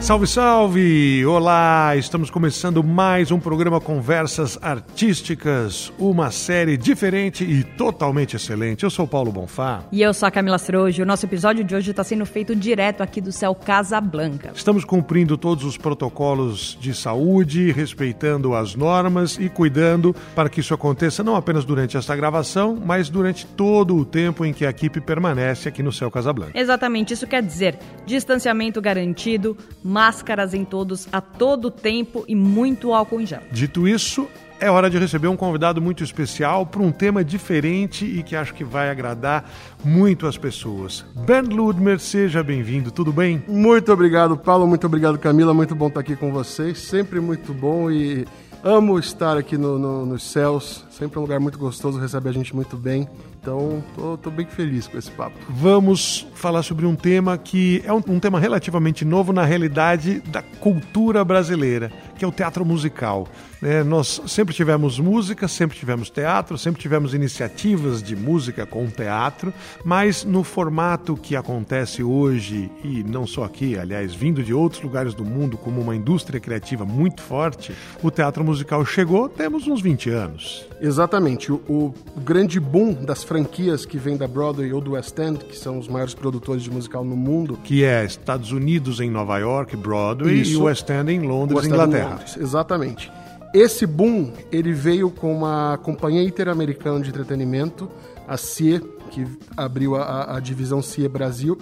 Salve, 0.00 0.28
salve! 0.28 1.26
Olá! 1.26 1.94
Estamos 1.96 2.30
começando 2.30 2.84
mais 2.84 3.32
um 3.32 3.38
programa 3.40 3.80
Conversas 3.80 4.56
Artísticas, 4.62 5.92
uma 5.98 6.30
série 6.30 6.76
diferente 6.76 7.44
e 7.44 7.64
totalmente 7.64 8.36
excelente. 8.36 8.84
Eu 8.84 8.90
sou 8.90 9.04
o 9.04 9.08
Paulo 9.08 9.32
Bonfá. 9.32 9.82
E 9.90 10.00
eu 10.00 10.14
sou 10.14 10.26
a 10.26 10.30
Camila 10.30 10.56
Strojo. 10.56 11.02
O 11.02 11.06
nosso 11.06 11.26
episódio 11.26 11.64
de 11.64 11.74
hoje 11.74 11.90
está 11.90 12.04
sendo 12.04 12.24
feito 12.24 12.54
direto 12.54 13.02
aqui 13.02 13.20
do 13.20 13.32
Céu 13.32 13.54
Casablanca. 13.54 14.52
Estamos 14.54 14.84
cumprindo 14.84 15.36
todos 15.36 15.64
os 15.64 15.76
protocolos 15.76 16.78
de 16.80 16.94
saúde, 16.94 17.72
respeitando 17.72 18.54
as 18.54 18.76
normas 18.76 19.36
e 19.36 19.48
cuidando 19.48 20.14
para 20.34 20.48
que 20.48 20.60
isso 20.60 20.72
aconteça 20.72 21.24
não 21.24 21.34
apenas 21.34 21.64
durante 21.64 21.96
esta 21.96 22.14
gravação, 22.14 22.80
mas 22.82 23.10
durante 23.10 23.44
todo 23.44 23.96
o 23.96 24.04
tempo 24.04 24.44
em 24.44 24.54
que 24.54 24.64
a 24.64 24.70
equipe 24.70 25.00
permanece 25.00 25.68
aqui 25.68 25.82
no 25.82 25.92
Céu 25.92 26.10
Casablanca. 26.10 26.52
Exatamente, 26.54 27.12
isso 27.12 27.26
quer 27.26 27.42
dizer 27.42 27.76
distanciamento 28.06 28.80
garantido, 28.80 29.56
máscaras 29.88 30.54
em 30.54 30.64
todos 30.64 31.08
a 31.10 31.20
todo 31.20 31.70
tempo 31.70 32.24
e 32.28 32.34
muito 32.34 32.92
álcool 32.92 33.20
em 33.20 33.26
gel. 33.26 33.40
Dito 33.50 33.88
isso, 33.88 34.28
é 34.60 34.70
hora 34.70 34.90
de 34.90 34.98
receber 34.98 35.28
um 35.28 35.36
convidado 35.36 35.80
muito 35.80 36.02
especial 36.04 36.66
para 36.66 36.82
um 36.82 36.92
tema 36.92 37.24
diferente 37.24 38.04
e 38.04 38.22
que 38.22 38.36
acho 38.36 38.52
que 38.54 38.64
vai 38.64 38.90
agradar 38.90 39.48
muito 39.84 40.26
as 40.26 40.36
pessoas. 40.36 41.04
Ben 41.14 41.42
Ludmer, 41.42 41.98
seja 41.98 42.42
bem-vindo, 42.42 42.90
tudo 42.90 43.12
bem? 43.12 43.42
Muito 43.48 43.92
obrigado, 43.92 44.36
Paulo, 44.36 44.66
muito 44.66 44.86
obrigado, 44.86 45.18
Camila, 45.18 45.54
muito 45.54 45.74
bom 45.74 45.88
estar 45.88 46.00
aqui 46.00 46.16
com 46.16 46.32
vocês, 46.32 46.78
sempre 46.78 47.20
muito 47.20 47.54
bom 47.54 47.90
e 47.90 48.26
amo 48.62 48.98
estar 48.98 49.36
aqui 49.36 49.56
no, 49.56 49.78
no, 49.78 50.04
nos 50.04 50.24
céus, 50.24 50.84
sempre 50.98 51.18
um 51.18 51.22
lugar 51.22 51.38
muito 51.38 51.58
gostoso, 51.58 51.98
recebe 51.98 52.28
a 52.28 52.32
gente 52.32 52.54
muito 52.54 52.76
bem. 52.76 53.08
Então, 53.40 53.82
tô, 53.94 54.18
tô, 54.18 54.30
bem 54.30 54.46
feliz 54.46 54.88
com 54.88 54.98
esse 54.98 55.10
papo. 55.12 55.38
Vamos 55.48 56.26
falar 56.34 56.62
sobre 56.62 56.84
um 56.84 56.96
tema 56.96 57.38
que 57.38 57.80
é 57.86 57.92
um, 57.92 58.02
um, 58.08 58.18
tema 58.18 58.40
relativamente 58.40 59.04
novo 59.04 59.32
na 59.32 59.44
realidade 59.44 60.20
da 60.20 60.42
cultura 60.42 61.24
brasileira, 61.24 61.90
que 62.18 62.24
é 62.24 62.28
o 62.28 62.32
teatro 62.32 62.64
musical. 62.64 63.28
É, 63.62 63.82
nós 63.82 64.20
sempre 64.26 64.54
tivemos 64.54 64.98
música, 64.98 65.48
sempre 65.48 65.76
tivemos 65.76 66.10
teatro, 66.10 66.58
sempre 66.58 66.80
tivemos 66.80 67.14
iniciativas 67.14 68.02
de 68.02 68.14
música 68.14 68.66
com 68.66 68.86
teatro, 68.86 69.52
mas 69.84 70.24
no 70.24 70.44
formato 70.44 71.16
que 71.16 71.34
acontece 71.34 72.02
hoje, 72.02 72.70
e 72.84 73.02
não 73.02 73.26
só 73.26 73.44
aqui, 73.44 73.78
aliás, 73.78 74.14
vindo 74.14 74.42
de 74.42 74.52
outros 74.52 74.82
lugares 74.82 75.14
do 75.14 75.24
mundo, 75.24 75.56
como 75.56 75.80
uma 75.80 75.96
indústria 75.96 76.38
criativa 76.38 76.84
muito 76.84 77.22
forte, 77.22 77.72
o 78.02 78.10
teatro 78.10 78.44
musical 78.44 78.84
chegou, 78.84 79.28
temos 79.28 79.66
uns 79.66 79.80
20 79.80 80.10
anos. 80.10 80.66
Exatamente. 80.88 81.52
O, 81.52 81.60
o 81.68 81.94
grande 82.24 82.58
boom 82.58 82.94
das 82.94 83.22
franquias 83.22 83.84
que 83.84 83.98
vem 83.98 84.16
da 84.16 84.26
Broadway 84.26 84.72
ou 84.72 84.80
do 84.80 84.92
West 84.92 85.16
End, 85.18 85.44
que 85.44 85.56
são 85.56 85.78
os 85.78 85.86
maiores 85.86 86.14
produtores 86.14 86.62
de 86.62 86.70
musical 86.70 87.04
no 87.04 87.16
mundo. 87.16 87.58
Que 87.62 87.84
é 87.84 88.04
Estados 88.04 88.52
Unidos 88.52 88.98
em 88.98 89.10
Nova 89.10 89.38
York, 89.38 89.76
Broadway, 89.76 90.40
Isso. 90.40 90.54
e 90.54 90.56
West 90.56 90.88
End 90.88 91.12
em 91.12 91.20
Londres, 91.20 91.58
West 91.58 91.68
Inglaterra. 91.68 92.06
Em 92.06 92.10
Londres. 92.12 92.36
Exatamente. 92.36 93.12
Esse 93.54 93.86
boom, 93.86 94.32
ele 94.50 94.72
veio 94.72 95.10
com 95.10 95.32
uma 95.32 95.78
companhia 95.82 96.22
interamericana 96.22 97.00
de 97.00 97.08
entretenimento, 97.08 97.88
a 98.26 98.36
CIE, 98.36 98.80
que 99.10 99.26
abriu 99.56 99.96
a, 99.96 100.36
a 100.36 100.40
divisão 100.40 100.82
CIE 100.82 101.08
Brasil, 101.08 101.56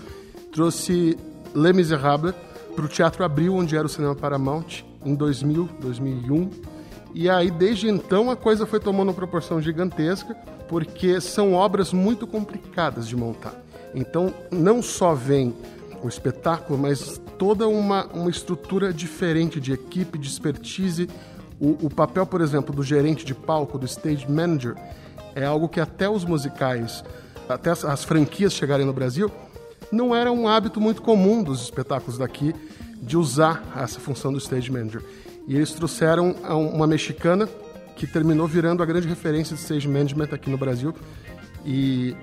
trouxe 0.53 1.17
Les 1.55 1.75
Miserables 1.75 2.35
para 2.75 2.85
o 2.85 2.89
Teatro 2.89 3.25
Abril, 3.25 3.55
onde 3.55 3.77
era 3.77 3.87
o 3.87 3.89
cinema 3.89 4.15
Paramount, 4.15 4.85
em 5.05 5.15
2000, 5.15 5.69
2001. 5.81 6.76
E 7.15 7.31
aí, 7.31 7.51
desde 7.51 7.89
então, 7.89 8.31
a 8.31 8.37
coisa 8.37 8.67
foi 8.67 8.79
tomando 8.79 9.09
uma 9.09 9.15
proporção 9.15 9.61
gigantesca 9.61 10.37
porque 10.69 11.21
são 11.21 11.55
obras 11.55 11.93
muito 11.93 12.27
complicadas 12.27 13.09
de 13.09 13.17
montar. 13.17 13.55
Então, 13.95 14.35
não 14.51 14.83
só 14.83 15.15
vem 15.15 15.55
o 16.03 16.09
espetáculo, 16.09 16.79
mas 16.79 17.21
toda 17.39 17.69
uma, 17.69 18.07
uma 18.07 18.31
estrutura 18.31 18.93
diferente 18.93 19.61
de 19.61 19.73
equipe, 19.73 20.19
de 20.19 20.29
expertise. 20.29 21.09
O, 21.59 21.87
o 21.87 21.91
papel, 21.91 22.27
por 22.27 22.41
exemplo, 22.41 22.75
do 22.75 22.83
gerente 22.83 23.25
de 23.25 23.35
palco, 23.35 23.79
do 23.79 23.87
stage 23.87 24.31
manager, 24.31 24.77
é 25.35 25.45
algo 25.45 25.69
que 25.69 25.81
até 25.81 26.09
os 26.09 26.25
musicais, 26.25 27.03
até 27.49 27.71
as, 27.71 27.85
as 27.85 28.05
franquias 28.05 28.53
chegarem 28.53 28.85
no 28.85 28.93
Brasil, 28.93 29.31
não 29.91 30.15
era 30.15 30.31
um 30.33 30.49
hábito 30.49 30.81
muito 30.81 31.01
comum 31.01 31.43
dos 31.43 31.63
espetáculos 31.63 32.19
daqui 32.19 32.55
de 33.01 33.17
usar 33.17 33.63
essa 33.77 34.01
função 34.01 34.33
do 34.33 34.39
stage 34.39 34.71
manager. 34.71 35.03
E 35.47 35.55
eles 35.55 35.73
trouxeram 35.73 36.33
uma 36.33 36.87
mexicana 36.87 37.49
que 37.95 38.07
terminou 38.07 38.47
virando 38.47 38.83
a 38.83 38.87
grande 38.87 39.09
referência 39.09 39.55
de 39.55 39.63
stage 39.63 39.89
management 39.89 40.29
aqui 40.33 40.51
no 40.51 40.59
Brasil. 40.59 40.95
E 41.65 42.15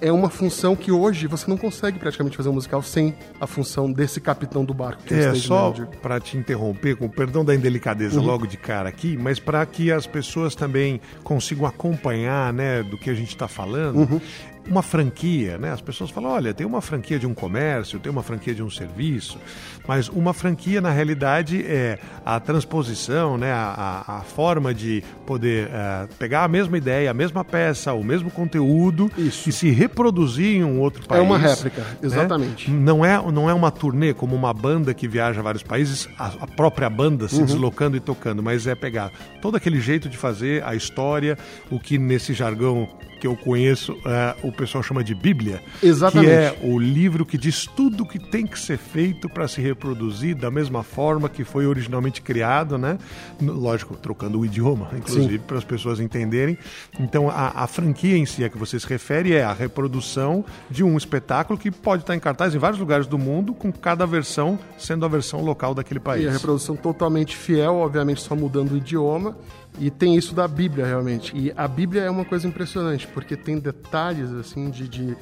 é 0.00 0.12
uma 0.12 0.30
função 0.30 0.76
que 0.76 0.90
hoje 0.90 1.26
você 1.26 1.48
não 1.48 1.56
consegue 1.56 1.98
praticamente 1.98 2.36
fazer 2.36 2.48
um 2.48 2.52
musical 2.52 2.82
sem 2.82 3.14
a 3.40 3.46
função 3.46 3.92
desse 3.92 4.20
capitão 4.20 4.64
do 4.64 4.72
barco. 4.72 5.02
Que 5.02 5.14
é, 5.14 5.24
é 5.24 5.34
só 5.34 5.72
para 6.00 6.20
te 6.20 6.36
interromper, 6.36 6.96
com 6.96 7.08
perdão 7.08 7.44
da 7.44 7.54
indelicadeza 7.54 8.18
uhum. 8.18 8.26
logo 8.26 8.46
de 8.46 8.56
cara 8.56 8.88
aqui, 8.88 9.16
mas 9.16 9.38
para 9.38 9.64
que 9.66 9.92
as 9.92 10.06
pessoas 10.06 10.54
também 10.54 11.00
consigam 11.22 11.66
acompanhar, 11.66 12.52
né, 12.52 12.82
do 12.82 12.96
que 12.96 13.10
a 13.10 13.14
gente 13.14 13.30
está 13.30 13.48
falando. 13.48 13.98
Uhum 13.98 14.20
uma 14.68 14.82
franquia, 14.82 15.58
né? 15.58 15.72
As 15.72 15.80
pessoas 15.80 16.10
falam, 16.10 16.30
olha, 16.30 16.52
tem 16.52 16.66
uma 16.66 16.80
franquia 16.80 17.18
de 17.18 17.26
um 17.26 17.34
comércio, 17.34 17.98
tem 17.98 18.10
uma 18.10 18.22
franquia 18.22 18.54
de 18.54 18.62
um 18.62 18.70
serviço, 18.70 19.38
mas 19.86 20.08
uma 20.08 20.34
franquia 20.34 20.80
na 20.80 20.90
realidade 20.90 21.64
é 21.66 21.98
a 22.24 22.38
transposição, 22.38 23.38
né? 23.38 23.50
A, 23.50 24.04
a, 24.06 24.18
a 24.18 24.20
forma 24.20 24.74
de 24.74 25.02
poder 25.26 25.68
uh, 25.68 26.14
pegar 26.18 26.44
a 26.44 26.48
mesma 26.48 26.76
ideia, 26.76 27.10
a 27.10 27.14
mesma 27.14 27.44
peça, 27.44 27.92
o 27.92 28.04
mesmo 28.04 28.30
conteúdo 28.30 29.10
Isso. 29.16 29.48
e 29.48 29.52
se 29.52 29.70
reproduzir 29.70 30.56
em 30.56 30.64
um 30.64 30.80
outro 30.80 31.06
país. 31.06 31.20
É 31.20 31.24
uma 31.24 31.38
réplica, 31.38 31.80
né? 31.80 31.96
exatamente. 32.02 32.70
Né? 32.70 32.78
Não 32.78 33.04
é 33.04 33.18
não 33.32 33.48
é 33.48 33.54
uma 33.54 33.70
turnê 33.70 34.12
como 34.12 34.36
uma 34.36 34.52
banda 34.52 34.92
que 34.92 35.08
viaja 35.08 35.40
a 35.40 35.42
vários 35.42 35.62
países, 35.62 36.08
a, 36.18 36.26
a 36.40 36.46
própria 36.46 36.88
banda 36.90 37.28
se 37.28 37.36
uhum. 37.36 37.46
deslocando 37.46 37.96
e 37.96 38.00
tocando, 38.00 38.42
mas 38.42 38.66
é 38.66 38.74
pegar 38.74 39.10
todo 39.40 39.56
aquele 39.56 39.80
jeito 39.80 40.08
de 40.08 40.16
fazer 40.16 40.62
a 40.64 40.74
história, 40.74 41.38
o 41.70 41.78
que 41.78 41.98
nesse 41.98 42.32
jargão 42.32 42.88
que 43.18 43.26
eu 43.26 43.36
conheço, 43.36 43.92
uh, 43.92 44.46
o 44.46 44.52
pessoal 44.52 44.82
chama 44.82 45.02
de 45.02 45.14
Bíblia. 45.14 45.62
Exatamente. 45.82 46.30
Que 46.30 46.32
é 46.32 46.58
o 46.62 46.78
livro 46.78 47.26
que 47.26 47.36
diz 47.36 47.66
tudo 47.66 48.04
o 48.04 48.08
que 48.08 48.18
tem 48.18 48.46
que 48.46 48.58
ser 48.58 48.78
feito 48.78 49.28
para 49.28 49.48
se 49.48 49.60
reproduzir 49.60 50.36
da 50.36 50.50
mesma 50.50 50.82
forma 50.82 51.28
que 51.28 51.44
foi 51.44 51.66
originalmente 51.66 52.22
criado, 52.22 52.78
né? 52.78 52.98
Lógico, 53.40 53.96
trocando 53.96 54.40
o 54.40 54.46
idioma, 54.46 54.90
inclusive, 54.96 55.38
para 55.38 55.58
as 55.58 55.64
pessoas 55.64 56.00
entenderem. 56.00 56.56
Então, 56.98 57.28
a, 57.28 57.64
a, 57.64 57.66
franquia 57.66 58.16
em 58.16 58.26
si 58.26 58.44
a 58.44 58.48
que 58.48 58.58
você 58.58 58.78
se 58.78 58.86
refere 58.86 59.34
é 59.34 59.42
a 59.42 59.52
reprodução 59.52 60.44
de 60.70 60.84
um 60.84 60.96
espetáculo 60.96 61.58
que 61.58 61.70
pode 61.70 62.02
estar 62.02 62.14
em 62.14 62.20
cartaz 62.20 62.54
em 62.54 62.58
vários 62.58 62.78
lugares 62.78 63.06
do 63.06 63.18
mundo, 63.18 63.52
com 63.52 63.72
cada 63.72 64.06
versão 64.06 64.58
sendo 64.78 65.04
a 65.04 65.08
versão 65.08 65.42
local 65.42 65.74
daquele 65.74 66.00
país. 66.00 66.24
E 66.24 66.28
a 66.28 66.32
reprodução 66.32 66.76
totalmente 66.76 67.36
fiel, 67.36 67.76
obviamente 67.76 68.20
só 68.20 68.34
mudando 68.34 68.72
o 68.72 68.76
idioma 68.76 69.36
e 69.78 69.90
tem 69.90 70.16
isso 70.16 70.34
da 70.34 70.48
Bíblia, 70.48 70.86
realmente. 70.86 71.36
E 71.36 71.52
a 71.56 71.68
Bíblia 71.68 72.02
é 72.02 72.10
uma 72.10 72.24
coisa 72.24 72.46
impressionante, 72.46 73.06
porque 73.08 73.36
tem 73.36 73.58
detalhes, 73.58 74.32
assim, 74.32 74.70
de... 74.70 74.88
de 74.88 75.16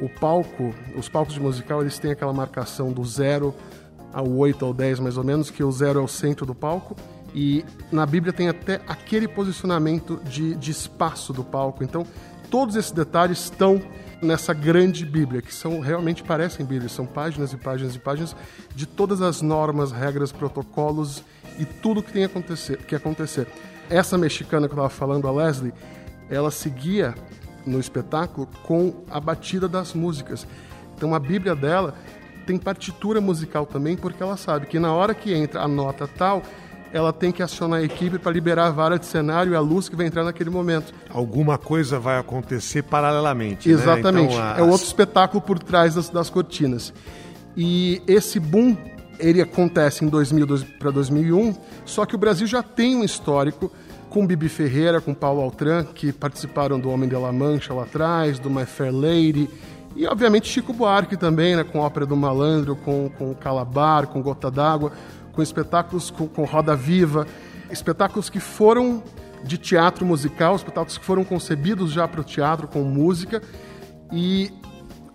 o 0.00 0.08
palco, 0.08 0.72
os 0.96 1.08
palcos 1.08 1.34
de 1.34 1.40
musical, 1.40 1.80
eles 1.80 1.98
têm 1.98 2.12
aquela 2.12 2.32
marcação 2.32 2.92
do 2.92 3.04
zero 3.04 3.52
ao 4.12 4.30
8 4.30 4.64
ao 4.64 4.72
10, 4.72 5.00
mais 5.00 5.16
ou 5.16 5.24
menos, 5.24 5.50
que 5.50 5.62
o 5.64 5.72
zero 5.72 5.98
é 5.98 6.02
o 6.02 6.08
centro 6.08 6.46
do 6.46 6.54
palco. 6.54 6.96
E 7.34 7.64
na 7.90 8.06
Bíblia 8.06 8.32
tem 8.32 8.48
até 8.48 8.80
aquele 8.86 9.26
posicionamento 9.26 10.20
de, 10.24 10.54
de 10.54 10.70
espaço 10.70 11.32
do 11.32 11.42
palco. 11.42 11.82
Então, 11.82 12.06
todos 12.50 12.76
esses 12.76 12.92
detalhes 12.92 13.38
estão 13.38 13.82
nessa 14.20 14.54
grande 14.54 15.04
Bíblia, 15.04 15.42
que 15.42 15.52
são 15.52 15.80
realmente 15.80 16.22
parecem 16.22 16.64
Bíblias, 16.64 16.92
são 16.92 17.04
páginas 17.04 17.52
e 17.52 17.56
páginas 17.56 17.96
e 17.96 17.98
páginas 17.98 18.36
de 18.74 18.86
todas 18.86 19.20
as 19.20 19.42
normas, 19.42 19.90
regras, 19.90 20.30
protocolos 20.30 21.24
e 21.58 21.64
tudo 21.64 22.02
que 22.02 22.12
tem 22.12 22.24
acontecer, 22.24 22.76
que 22.78 22.94
acontecer. 22.94 23.48
Essa 23.92 24.16
mexicana 24.16 24.66
que 24.66 24.72
eu 24.72 24.76
estava 24.76 24.88
falando, 24.88 25.28
a 25.28 25.30
Leslie, 25.30 25.72
ela 26.30 26.50
seguia 26.50 27.14
no 27.66 27.78
espetáculo 27.78 28.48
com 28.62 29.04
a 29.10 29.20
batida 29.20 29.68
das 29.68 29.92
músicas. 29.92 30.46
Então 30.96 31.14
a 31.14 31.18
Bíblia 31.18 31.54
dela 31.54 31.94
tem 32.46 32.56
partitura 32.56 33.20
musical 33.20 33.66
também, 33.66 33.94
porque 33.94 34.22
ela 34.22 34.36
sabe 34.38 34.66
que 34.66 34.78
na 34.78 34.94
hora 34.94 35.14
que 35.14 35.32
entra 35.34 35.60
a 35.60 35.68
nota 35.68 36.08
tal, 36.08 36.42
ela 36.90 37.12
tem 37.12 37.30
que 37.30 37.42
acionar 37.42 37.80
a 37.80 37.82
equipe 37.82 38.18
para 38.18 38.32
liberar 38.32 38.68
a 38.68 38.70
vara 38.70 38.98
de 38.98 39.04
cenário 39.04 39.52
e 39.52 39.56
a 39.56 39.60
luz 39.60 39.90
que 39.90 39.96
vai 39.96 40.06
entrar 40.06 40.24
naquele 40.24 40.48
momento. 40.48 40.94
Alguma 41.10 41.58
coisa 41.58 41.98
vai 41.98 42.18
acontecer 42.18 42.82
paralelamente. 42.82 43.68
Né? 43.68 43.74
Exatamente. 43.74 44.34
Né? 44.34 44.52
Então, 44.54 44.66
É 44.66 44.70
outro 44.70 44.86
espetáculo 44.86 45.40
por 45.40 45.58
trás 45.58 45.94
das, 45.94 46.08
das 46.08 46.30
cortinas. 46.30 46.94
E 47.54 48.02
esse 48.06 48.40
boom 48.40 48.74
ele 49.18 49.40
acontece 49.40 50.04
em 50.04 50.08
2000 50.08 50.46
para 50.78 50.90
2001, 50.90 51.54
só 51.84 52.04
que 52.04 52.14
o 52.14 52.18
Brasil 52.18 52.46
já 52.46 52.62
tem 52.62 52.96
um 52.96 53.04
histórico 53.04 53.70
com 54.12 54.26
Bibi 54.26 54.50
Ferreira, 54.50 55.00
com 55.00 55.14
Paulo 55.14 55.40
Altran, 55.40 55.84
que 55.84 56.12
participaram 56.12 56.78
do 56.78 56.90
Homem 56.90 57.08
de 57.08 57.16
La 57.16 57.32
Mancha 57.32 57.72
lá 57.72 57.84
atrás, 57.84 58.38
do 58.38 58.50
My 58.50 58.66
Fair 58.66 58.94
Lady, 58.94 59.48
e 59.96 60.06
obviamente 60.06 60.48
Chico 60.48 60.74
Buarque 60.74 61.16
também, 61.16 61.56
né, 61.56 61.64
com 61.64 61.78
Ópera 61.78 62.04
do 62.04 62.14
Malandro, 62.14 62.76
com, 62.76 63.08
com 63.08 63.34
Calabar, 63.34 64.06
com 64.06 64.20
Gota 64.20 64.50
d'Água, 64.50 64.92
com 65.32 65.42
espetáculos 65.42 66.10
com, 66.10 66.28
com 66.28 66.44
roda 66.44 66.76
viva, 66.76 67.26
espetáculos 67.70 68.28
que 68.28 68.38
foram 68.38 69.02
de 69.44 69.56
teatro 69.56 70.04
musical, 70.04 70.54
espetáculos 70.56 70.98
que 70.98 71.04
foram 71.04 71.24
concebidos 71.24 71.90
já 71.90 72.06
para 72.06 72.20
o 72.20 72.24
teatro 72.24 72.68
com 72.68 72.82
música 72.82 73.42
e 74.12 74.52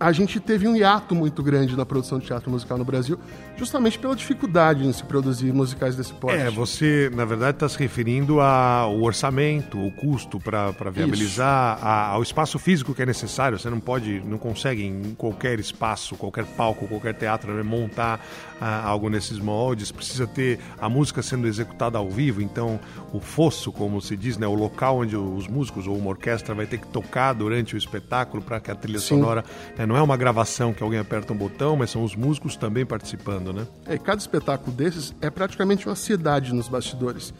a 0.00 0.12
gente 0.12 0.38
teve 0.38 0.68
um 0.68 0.76
hiato 0.76 1.14
muito 1.14 1.42
grande 1.42 1.76
na 1.76 1.84
produção 1.84 2.18
de 2.18 2.26
teatro 2.26 2.50
musical 2.50 2.78
no 2.78 2.84
Brasil, 2.84 3.18
justamente 3.56 3.98
pela 3.98 4.14
dificuldade 4.14 4.86
em 4.86 4.92
se 4.92 5.02
produzir 5.02 5.52
musicais 5.52 5.96
desse 5.96 6.12
porte. 6.12 6.38
É, 6.38 6.50
você, 6.50 7.10
na 7.12 7.24
verdade, 7.24 7.56
está 7.56 7.68
se 7.68 7.78
referindo 7.78 8.40
ao 8.40 9.00
orçamento, 9.02 9.84
o 9.84 9.90
custo 9.90 10.38
para 10.38 10.72
viabilizar, 10.90 11.78
a, 11.82 12.08
ao 12.10 12.22
espaço 12.22 12.58
físico 12.58 12.94
que 12.94 13.02
é 13.02 13.06
necessário. 13.06 13.58
Você 13.58 13.68
não 13.68 13.80
pode, 13.80 14.22
não 14.24 14.38
consegue 14.38 14.84
em 14.84 15.14
qualquer 15.16 15.58
espaço, 15.58 16.14
qualquer 16.14 16.44
palco, 16.44 16.86
qualquer 16.86 17.14
teatro 17.14 17.52
né, 17.52 17.62
montar 17.64 18.24
ah, 18.60 18.84
algo 18.84 19.08
nesses 19.08 19.38
moldes. 19.40 19.90
Precisa 19.90 20.28
ter 20.28 20.60
a 20.80 20.88
música 20.88 21.22
sendo 21.22 21.48
executada 21.48 21.98
ao 21.98 22.08
vivo, 22.08 22.40
então 22.40 22.78
o 23.12 23.18
fosso, 23.18 23.72
como 23.72 24.00
se 24.00 24.16
diz, 24.16 24.36
né, 24.36 24.46
o 24.46 24.54
local 24.54 24.98
onde 24.98 25.16
os 25.16 25.48
músicos 25.48 25.88
ou 25.88 25.96
uma 25.96 26.10
orquestra 26.10 26.54
vai 26.54 26.66
ter 26.66 26.78
que 26.78 26.86
tocar 26.86 27.32
durante 27.32 27.74
o 27.74 27.78
espetáculo 27.78 28.42
para 28.42 28.60
que 28.60 28.70
a 28.70 28.76
trilha 28.76 29.00
Sim. 29.00 29.16
sonora 29.16 29.44
né, 29.76 29.87
não 29.88 29.96
é 29.96 30.02
uma 30.02 30.18
gravação 30.18 30.74
que 30.74 30.82
alguém 30.82 30.98
aperta 30.98 31.32
um 31.32 31.36
botão, 31.36 31.74
mas 31.74 31.90
são 31.90 32.04
os 32.04 32.14
músicos 32.14 32.56
também 32.56 32.84
participando, 32.84 33.54
né? 33.54 33.66
É, 33.86 33.96
cada 33.96 34.20
espetáculo 34.20 34.70
desses 34.70 35.14
é 35.22 35.30
praticamente 35.30 35.88
uma 35.88 35.96
cidade 35.96 36.52
nos 36.52 36.68
bastidores. 36.68 37.32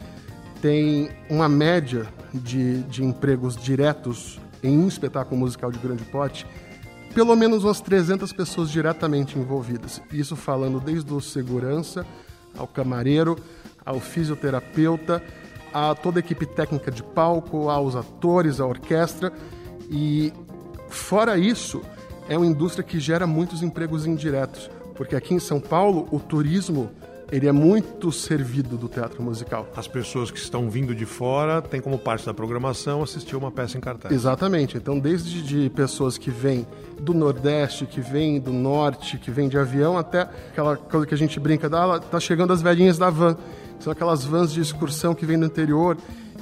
Tem 0.59 1.11
uma 1.29 1.47
média 1.47 2.07
de, 2.33 2.81
de 2.83 3.05
empregos 3.05 3.55
diretos 3.55 4.39
em 4.63 4.77
um 4.79 4.87
espetáculo 4.87 5.39
musical 5.39 5.71
de 5.71 5.77
grande 5.77 6.03
pote, 6.05 6.47
pelo 7.13 7.35
menos 7.35 7.63
umas 7.63 7.81
300 7.81 8.33
pessoas 8.33 8.71
diretamente 8.71 9.37
envolvidas. 9.37 10.01
Isso 10.11 10.35
falando 10.35 10.79
desde 10.79 11.13
o 11.13 11.21
segurança, 11.21 12.03
ao 12.57 12.67
camareiro, 12.67 13.37
ao 13.85 13.99
fisioterapeuta, 13.99 15.23
a 15.71 15.93
toda 15.93 16.17
a 16.17 16.21
equipe 16.21 16.47
técnica 16.47 16.89
de 16.89 17.03
palco, 17.03 17.69
aos 17.69 17.95
atores, 17.95 18.59
à 18.59 18.65
orquestra. 18.65 19.31
E 19.87 20.33
fora 20.89 21.37
isso, 21.37 21.81
é 22.29 22.37
uma 22.37 22.45
indústria 22.45 22.83
que 22.83 22.99
gera 22.99 23.27
muitos 23.27 23.61
empregos 23.63 24.05
indiretos, 24.05 24.69
porque 24.95 25.15
aqui 25.15 25.33
em 25.33 25.39
São 25.39 25.59
Paulo 25.59 26.07
o 26.11 26.19
turismo 26.19 26.89
ele 27.31 27.47
é 27.47 27.51
muito 27.51 28.11
servido 28.11 28.75
do 28.75 28.87
teatro 28.87 29.21
musical. 29.21 29.67
As 29.75 29.87
pessoas 29.87 30.31
que 30.31 30.39
estão 30.39 30.69
vindo 30.69 30.95
de 30.95 31.05
fora 31.05 31.61
têm 31.61 31.79
como 31.79 31.97
parte 31.97 32.25
da 32.25 32.33
programação 32.33 33.03
assistir 33.03 33.35
uma 33.35 33.51
peça 33.51 33.77
em 33.77 33.81
cartaz. 33.81 34.13
Exatamente. 34.13 34.77
Então, 34.77 34.97
desde 34.97 35.43
de 35.43 35.69
pessoas 35.69 36.17
que 36.17 36.31
vêm 36.31 36.65
do 36.99 37.13
Nordeste, 37.13 37.85
que 37.85 38.01
vêm 38.01 38.39
do 38.39 38.51
Norte, 38.51 39.17
que 39.17 39.29
vêm 39.29 39.47
de 39.47 39.57
avião, 39.57 39.97
até 39.97 40.21
aquela 40.21 40.75
coisa 40.75 41.05
que 41.05 41.13
a 41.13 41.17
gente 41.17 41.39
brinca, 41.39 41.67
ah, 41.67 41.99
tá 41.99 42.19
chegando 42.19 42.51
as 42.51 42.61
velhinhas 42.61 42.97
da 42.97 43.11
van. 43.11 43.37
São 43.79 43.93
aquelas 43.93 44.25
vans 44.25 44.51
de 44.51 44.59
excursão 44.59 45.13
que 45.13 45.25
vêm 45.25 45.39
do 45.39 45.45
interior 45.45 45.97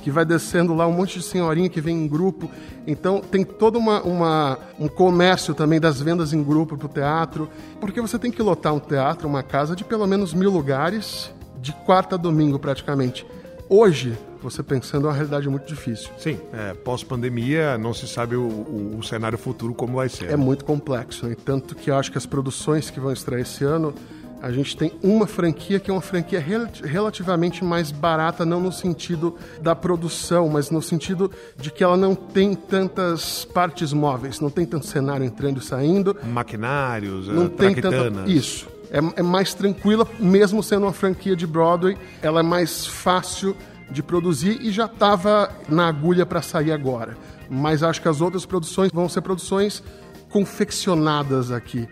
que 0.08 0.12
vai 0.12 0.24
descendo 0.24 0.74
lá 0.74 0.88
um 0.88 0.94
monte 0.94 1.20
de 1.20 1.26
senhorinha 1.26 1.68
que 1.68 1.82
vem 1.82 2.06
em 2.06 2.08
grupo. 2.08 2.50
Então 2.88 3.20
tem 3.20 3.44
todo 3.44 3.78
uma, 3.78 4.02
uma 4.04 4.58
um 4.80 4.88
comércio 4.88 5.54
também 5.54 5.82
das 5.82 6.00
vendas 6.00 6.32
em 6.32 6.42
grupo 6.42 6.78
para 6.78 6.86
o 6.86 6.90
teatro, 6.90 7.50
porque 7.82 8.00
você 8.00 8.18
tem 8.18 8.32
que 8.32 8.42
lotar 8.42 8.74
um 8.74 8.80
teatro, 8.80 9.28
uma 9.28 9.44
casa 9.44 9.76
de 9.76 9.84
pelo 9.84 10.08
menos 10.08 10.34
mil 10.34 10.50
lugares, 10.50 11.30
de 11.60 11.74
quarta 11.74 12.16
a 12.16 12.18
domingo 12.18 12.58
praticamente. 12.58 13.28
Hoje, 13.68 14.18
você 14.42 14.64
pensando, 14.64 15.08
é 15.08 15.10
uma 15.10 15.14
realidade 15.14 15.50
muito 15.50 15.68
difícil. 15.68 16.10
Sim, 16.18 16.40
é, 16.54 16.74
pós-pandemia 16.74 17.78
não 17.78 17.94
se 17.94 18.08
sabe 18.08 18.38
o, 18.38 18.48
o, 18.48 18.98
o, 19.00 19.04
cenário 19.04 19.38
futuro 19.38 19.74
como 19.74 19.98
vai 19.98 20.08
ser. 20.08 20.32
É 20.32 20.38
muito 20.38 20.64
complexo, 20.64 21.28
né? 21.28 21.36
tanto 21.44 21.76
que 21.76 21.92
eu 21.92 21.98
acho 21.98 22.10
que 22.14 22.18
as 22.18 22.26
produções 22.26 22.90
que 22.90 22.98
vão 22.98 23.12
estrear 23.12 23.42
esse 23.42 23.66
ano 23.66 23.94
a 24.42 24.52
gente 24.52 24.78
tem 24.78 24.92
uma 25.02 25.26
franquia 25.26 25.80
que 25.80 25.90
é 25.90 25.94
uma 25.94 26.02
franquia 26.02 26.40
rel 26.40 26.68
relativamente 26.84 27.64
mais 27.64 27.92
barata, 27.92 28.46
não 28.46 28.60
no 28.60 28.72
sentido 28.72 29.36
da 29.62 29.76
produção, 29.76 30.48
mas 30.50 30.70
no 30.70 30.82
sentido 30.82 31.32
de 31.58 31.72
que 31.72 31.84
ela 31.84 31.98
não 31.98 32.14
tem 32.14 32.54
tantas 32.54 33.46
partes 33.46 33.92
móveis, 33.94 34.40
não 34.40 34.50
tem 34.50 34.66
tanto 34.66 34.86
cenário 34.86 35.26
entrando 35.26 35.60
e 35.60 35.64
saindo. 35.64 36.16
Maquinários, 36.24 37.28
não 37.28 37.50
tem 37.50 37.74
tanta... 37.76 38.30
Isso. 38.30 38.68
É, 38.92 39.20
é 39.20 39.24
mais 39.24 39.54
tranquila, 39.54 40.08
mesmo 40.20 40.64
sendo 40.64 40.84
uma 40.84 40.94
franquia 40.94 41.36
de 41.36 41.46
Broadway, 41.46 41.98
ela 42.22 42.40
é 42.40 42.44
mais 42.44 42.86
fácil 42.86 43.56
de 43.90 44.04
produzir 44.04 44.60
e 44.62 44.72
já 44.72 44.86
estava 44.86 45.50
na 45.68 45.88
agulha 45.88 46.26
para 46.26 46.42
sair 46.42 46.72
agora. 46.72 47.18
Mas 47.50 47.84
acho 47.84 48.02
que 48.02 48.08
as 48.08 48.22
outras 48.22 48.46
produções 48.46 48.92
vão 48.92 49.10
ser 49.10 49.22
produções 49.22 49.84
confeccionadas 50.30 51.52
aqui 51.52 51.88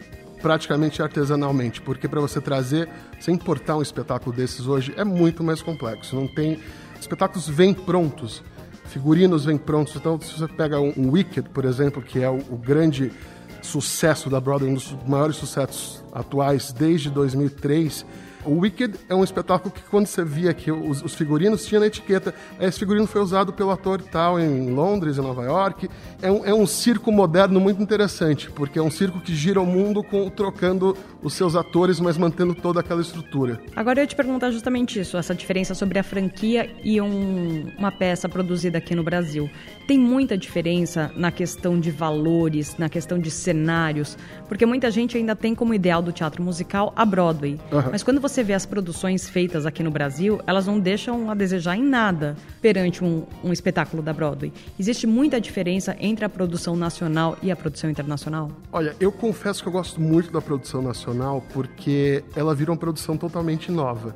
praticamente 0.46 1.02
artesanalmente, 1.02 1.82
porque 1.82 2.08
para 2.08 2.22
você 2.22 2.40
trazer, 2.40 2.88
você 3.20 3.32
importar 3.32 3.78
um 3.78 3.82
espetáculo 3.82 4.36
desses 4.36 4.68
hoje 4.68 4.94
é 4.96 5.04
muito 5.04 5.44
mais 5.44 5.60
complexo. 5.60 6.16
Não 6.16 6.28
tem 6.28 6.60
espetáculos 7.02 7.50
vêm 7.50 7.74
prontos, 7.74 8.44
figurinos 8.86 9.46
vêm 9.46 9.58
prontos. 9.58 9.96
Então, 9.96 10.22
se 10.22 10.38
você 10.38 10.48
pega 10.48 10.80
um, 10.80 10.94
um 10.96 11.10
Wicked, 11.10 11.50
por 11.50 11.66
exemplo, 11.66 12.00
que 12.00 12.22
é 12.22 12.30
o, 12.30 12.38
o 12.52 12.58
grande 12.58 13.12
sucesso 13.60 14.30
da 14.30 14.40
Broadway, 14.40 14.70
um 14.70 14.76
dos 14.76 14.96
maiores 15.08 15.36
sucessos 15.36 16.04
atuais 16.14 16.72
desde 16.72 17.10
2003 17.10 18.06
o 18.46 18.60
Wicked 18.60 18.96
é 19.10 19.16
um 19.16 19.24
espetáculo 19.24 19.74
que 19.74 19.82
quando 19.84 20.08
você 20.08 20.24
via 20.24 20.54
que 20.54 20.72
os, 20.72 21.02
os, 21.02 21.16
figurinos 21.16 21.66
tinha 21.66 21.80
na 21.80 21.88
etiqueta, 21.88 22.34
esse 22.60 22.80
figurino 22.80 23.08
foi 23.08 23.22
usado 23.22 23.52
pelo 23.52 23.72
ator 23.72 24.02
tal 24.02 24.40
em 24.40 24.72
Londres, 24.72 25.18
em 25.18 25.22
Nova 25.22 25.44
York. 25.44 25.90
É 26.22 26.32
um, 26.32 26.46
é 26.46 26.54
um 26.54 26.68
circo 26.68 27.12
moderno 27.12 27.60
muito 27.60 27.82
interessante, 27.82 28.50
porque 28.52 28.80
é 28.80 28.82
um 28.82 28.92
circo 28.92 29.20
que 29.20 29.34
gira 29.36 29.62
o 29.62 29.66
mundo 29.66 30.04
com, 30.04 30.30
trocando 30.30 30.96
os 31.22 31.34
seus 31.34 31.56
atores, 31.56 32.00
mas 32.00 32.18
mantendo 32.18 32.54
toda 32.54 32.80
aquela 32.80 33.02
estrutura. 33.02 33.60
Agora 33.76 34.00
eu 34.00 34.04
ia 34.04 34.08
te 34.08 34.16
perguntar 34.16 34.52
justamente 34.52 35.00
isso, 35.00 35.18
essa 35.18 35.34
diferença 35.34 35.74
sobre 35.74 35.98
a 35.98 36.04
franquia 36.04 36.70
e 36.84 37.02
um, 37.02 37.72
uma 37.78 37.92
peça 37.92 38.30
produzida 38.30 38.78
aqui 38.78 38.94
no 38.96 39.04
Brasil. 39.04 39.50
Tem 39.88 40.00
muita 40.00 40.38
diferença 40.38 41.12
na 41.16 41.32
questão 41.32 41.80
de 41.80 41.92
valores, 41.92 42.76
na 42.78 42.90
questão 42.90 43.20
de 43.20 43.32
cenários, 43.32 44.18
porque 44.48 44.66
muita 44.66 44.90
gente 44.92 45.18
ainda 45.18 45.36
tem 45.36 45.56
como 45.56 45.74
ideal 45.74 46.02
do 46.02 46.12
teatro 46.12 46.44
musical 46.44 46.94
a 46.96 47.06
Broadway. 47.06 47.60
Uhum. 47.72 47.84
Mas 47.92 48.04
quando 48.04 48.20
você 48.20 48.35
vê 48.44 48.54
as 48.54 48.66
produções 48.66 49.30
feitas 49.30 49.66
aqui 49.66 49.84
no 49.84 49.92
Brasil, 49.92 50.42
elas 50.48 50.68
não 50.68 50.80
deixam 50.80 51.30
a 51.30 51.34
desejar 51.34 51.76
em 51.76 51.84
nada 51.84 52.36
perante 52.62 53.04
um, 53.04 53.24
um 53.44 53.52
espetáculo 53.52 54.02
da 54.02 54.14
Broadway. 54.14 54.52
Existe 54.80 55.06
muita 55.06 55.40
diferença 55.40 55.96
entre 56.00 56.26
a 56.26 56.30
produção 56.30 56.76
nacional 56.76 57.38
e 57.42 57.52
a 57.52 57.56
produção 57.56 57.90
internacional? 57.90 58.52
Olha, 58.72 58.96
eu 59.00 59.12
confesso 59.12 59.62
que 59.62 59.70
eu 59.70 59.74
gosto 59.74 60.00
muito 60.02 60.32
da 60.32 60.42
produção 60.42 60.82
nacional 60.82 61.44
porque 61.54 62.24
ela 62.36 62.54
vira 62.56 62.72
uma 62.72 62.78
produção 62.78 63.18
totalmente 63.18 63.72
nova. 63.72 64.16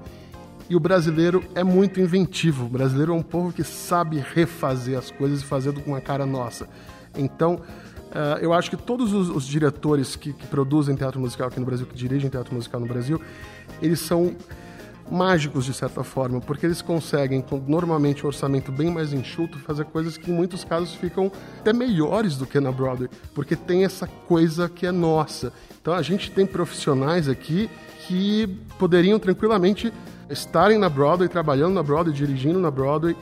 E 0.69 0.75
o 0.75 0.79
brasileiro 0.79 1.43
é 1.55 1.63
muito 1.63 1.99
inventivo. 1.99 2.65
O 2.65 2.69
brasileiro 2.69 3.11
é 3.11 3.15
um 3.15 3.23
povo 3.23 3.51
que 3.51 3.63
sabe 3.63 4.23
refazer 4.33 4.97
as 4.97 5.09
coisas 5.09 5.41
e 5.41 5.45
fazer 5.45 5.73
com 5.73 5.91
uma 5.91 6.01
cara 6.01 6.27
nossa. 6.27 6.67
Então, 7.17 7.59
uh, 8.09 8.39
eu 8.41 8.53
acho 8.53 8.69
que 8.69 8.77
todos 8.77 9.13
os, 9.13 9.29
os 9.29 9.45
diretores 9.45 10.15
que, 10.15 10.33
que, 10.33 10.47
produzem 10.47 10.95
teatro 10.95 11.19
musical 11.19 11.47
aqui 11.47 11.59
no 11.59 11.65
Brasil, 11.65 11.85
que 11.85 11.95
dirigem 11.95 12.29
teatro 12.29 12.53
musical 12.53 12.79
no 12.79 12.87
Brasil, 12.87 13.19
eles 13.81 13.99
são 13.99 14.35
mágicos 15.11 15.65
de 15.65 15.73
certa 15.73 16.03
forma, 16.03 16.39
porque 16.39 16.65
eles 16.65 16.81
conseguem, 16.81 17.41
com 17.41 17.57
normalmente 17.67 18.23
um 18.23 18.27
orçamento 18.27 18.71
bem 18.71 18.91
mais 18.91 19.11
enxuto, 19.11 19.57
fazer 19.59 19.85
coisas 19.85 20.17
que 20.17 20.29
em 20.29 20.33
muitos 20.33 20.63
casos 20.63 20.93
ficam 20.93 21.31
até 21.59 21.73
melhores 21.73 22.37
do 22.37 22.45
que 22.45 22.59
na 22.59 22.71
Broadway, 22.71 23.09
porque 23.33 23.55
tem 23.55 23.83
essa 23.83 24.05
coisa 24.05 24.69
que 24.69 24.85
é 24.85 24.91
nossa. 24.91 25.51
Então 25.81 25.93
a 25.93 26.01
gente 26.01 26.31
tem 26.31 26.45
profissionais 26.45 27.27
aqui 27.27 27.69
que 28.07 28.47
poderiam 28.77 29.17
tranquilamente 29.19 29.91
estarem 30.29 30.77
na 30.77 30.89
Broadway, 30.89 31.27
trabalhando 31.27 31.73
na 31.73 31.83
Broadway, 31.83 32.15
dirigindo 32.15 32.59
na 32.59 32.69
Broadway. 32.69 33.15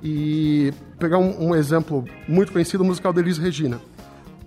E 0.00 0.72
pegar 0.96 1.18
um, 1.18 1.48
um 1.48 1.54
exemplo 1.56 2.04
muito 2.28 2.52
conhecido, 2.52 2.84
o 2.84 2.86
musical 2.86 3.12
da 3.12 3.20
Elis 3.20 3.36
Regina. 3.36 3.80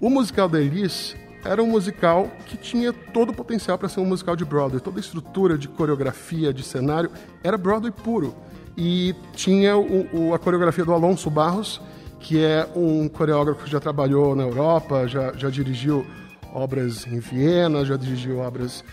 O 0.02 0.10
musical 0.10 0.50
da 0.50 0.60
Elis 0.60 1.16
era 1.46 1.62
um 1.62 1.68
musical 1.68 2.28
que 2.48 2.58
tinha 2.58 2.92
todo 2.92 3.30
o 3.30 3.34
potencial 3.36 3.78
para 3.78 3.88
ser 3.88 4.00
um 4.00 4.06
musical 4.06 4.36
de 4.36 4.44
Broadway. 4.44 4.82
Toda 4.82 4.98
a 4.98 5.00
estrutura 5.00 5.60
de 5.60 5.68
coreografia, 5.68 6.52
de 6.52 6.64
cenário, 6.64 7.12
era 7.44 7.56
Broadway 7.56 7.92
puro. 7.92 8.36
E 8.76 9.14
tinha 9.36 9.78
o, 9.78 10.08
o, 10.12 10.34
a 10.34 10.40
coreografia 10.40 10.84
do 10.84 10.92
Alonso 10.92 11.30
Barros, 11.30 11.80
que 12.20 12.44
é 12.44 12.68
um 12.76 13.08
coreógrafo 13.08 13.64
que 13.64 13.70
já 13.70 13.80
trabalhou 13.80 14.36
na 14.36 14.42
Europa, 14.42 15.08
já, 15.08 15.34
já 15.34 15.52
dirigiu 15.52 16.04
obras 16.52 17.06
em 17.06 17.20
Viena, 17.20 17.86
já 17.86 17.96
dirigiu 17.96 18.40
obras 18.40 18.84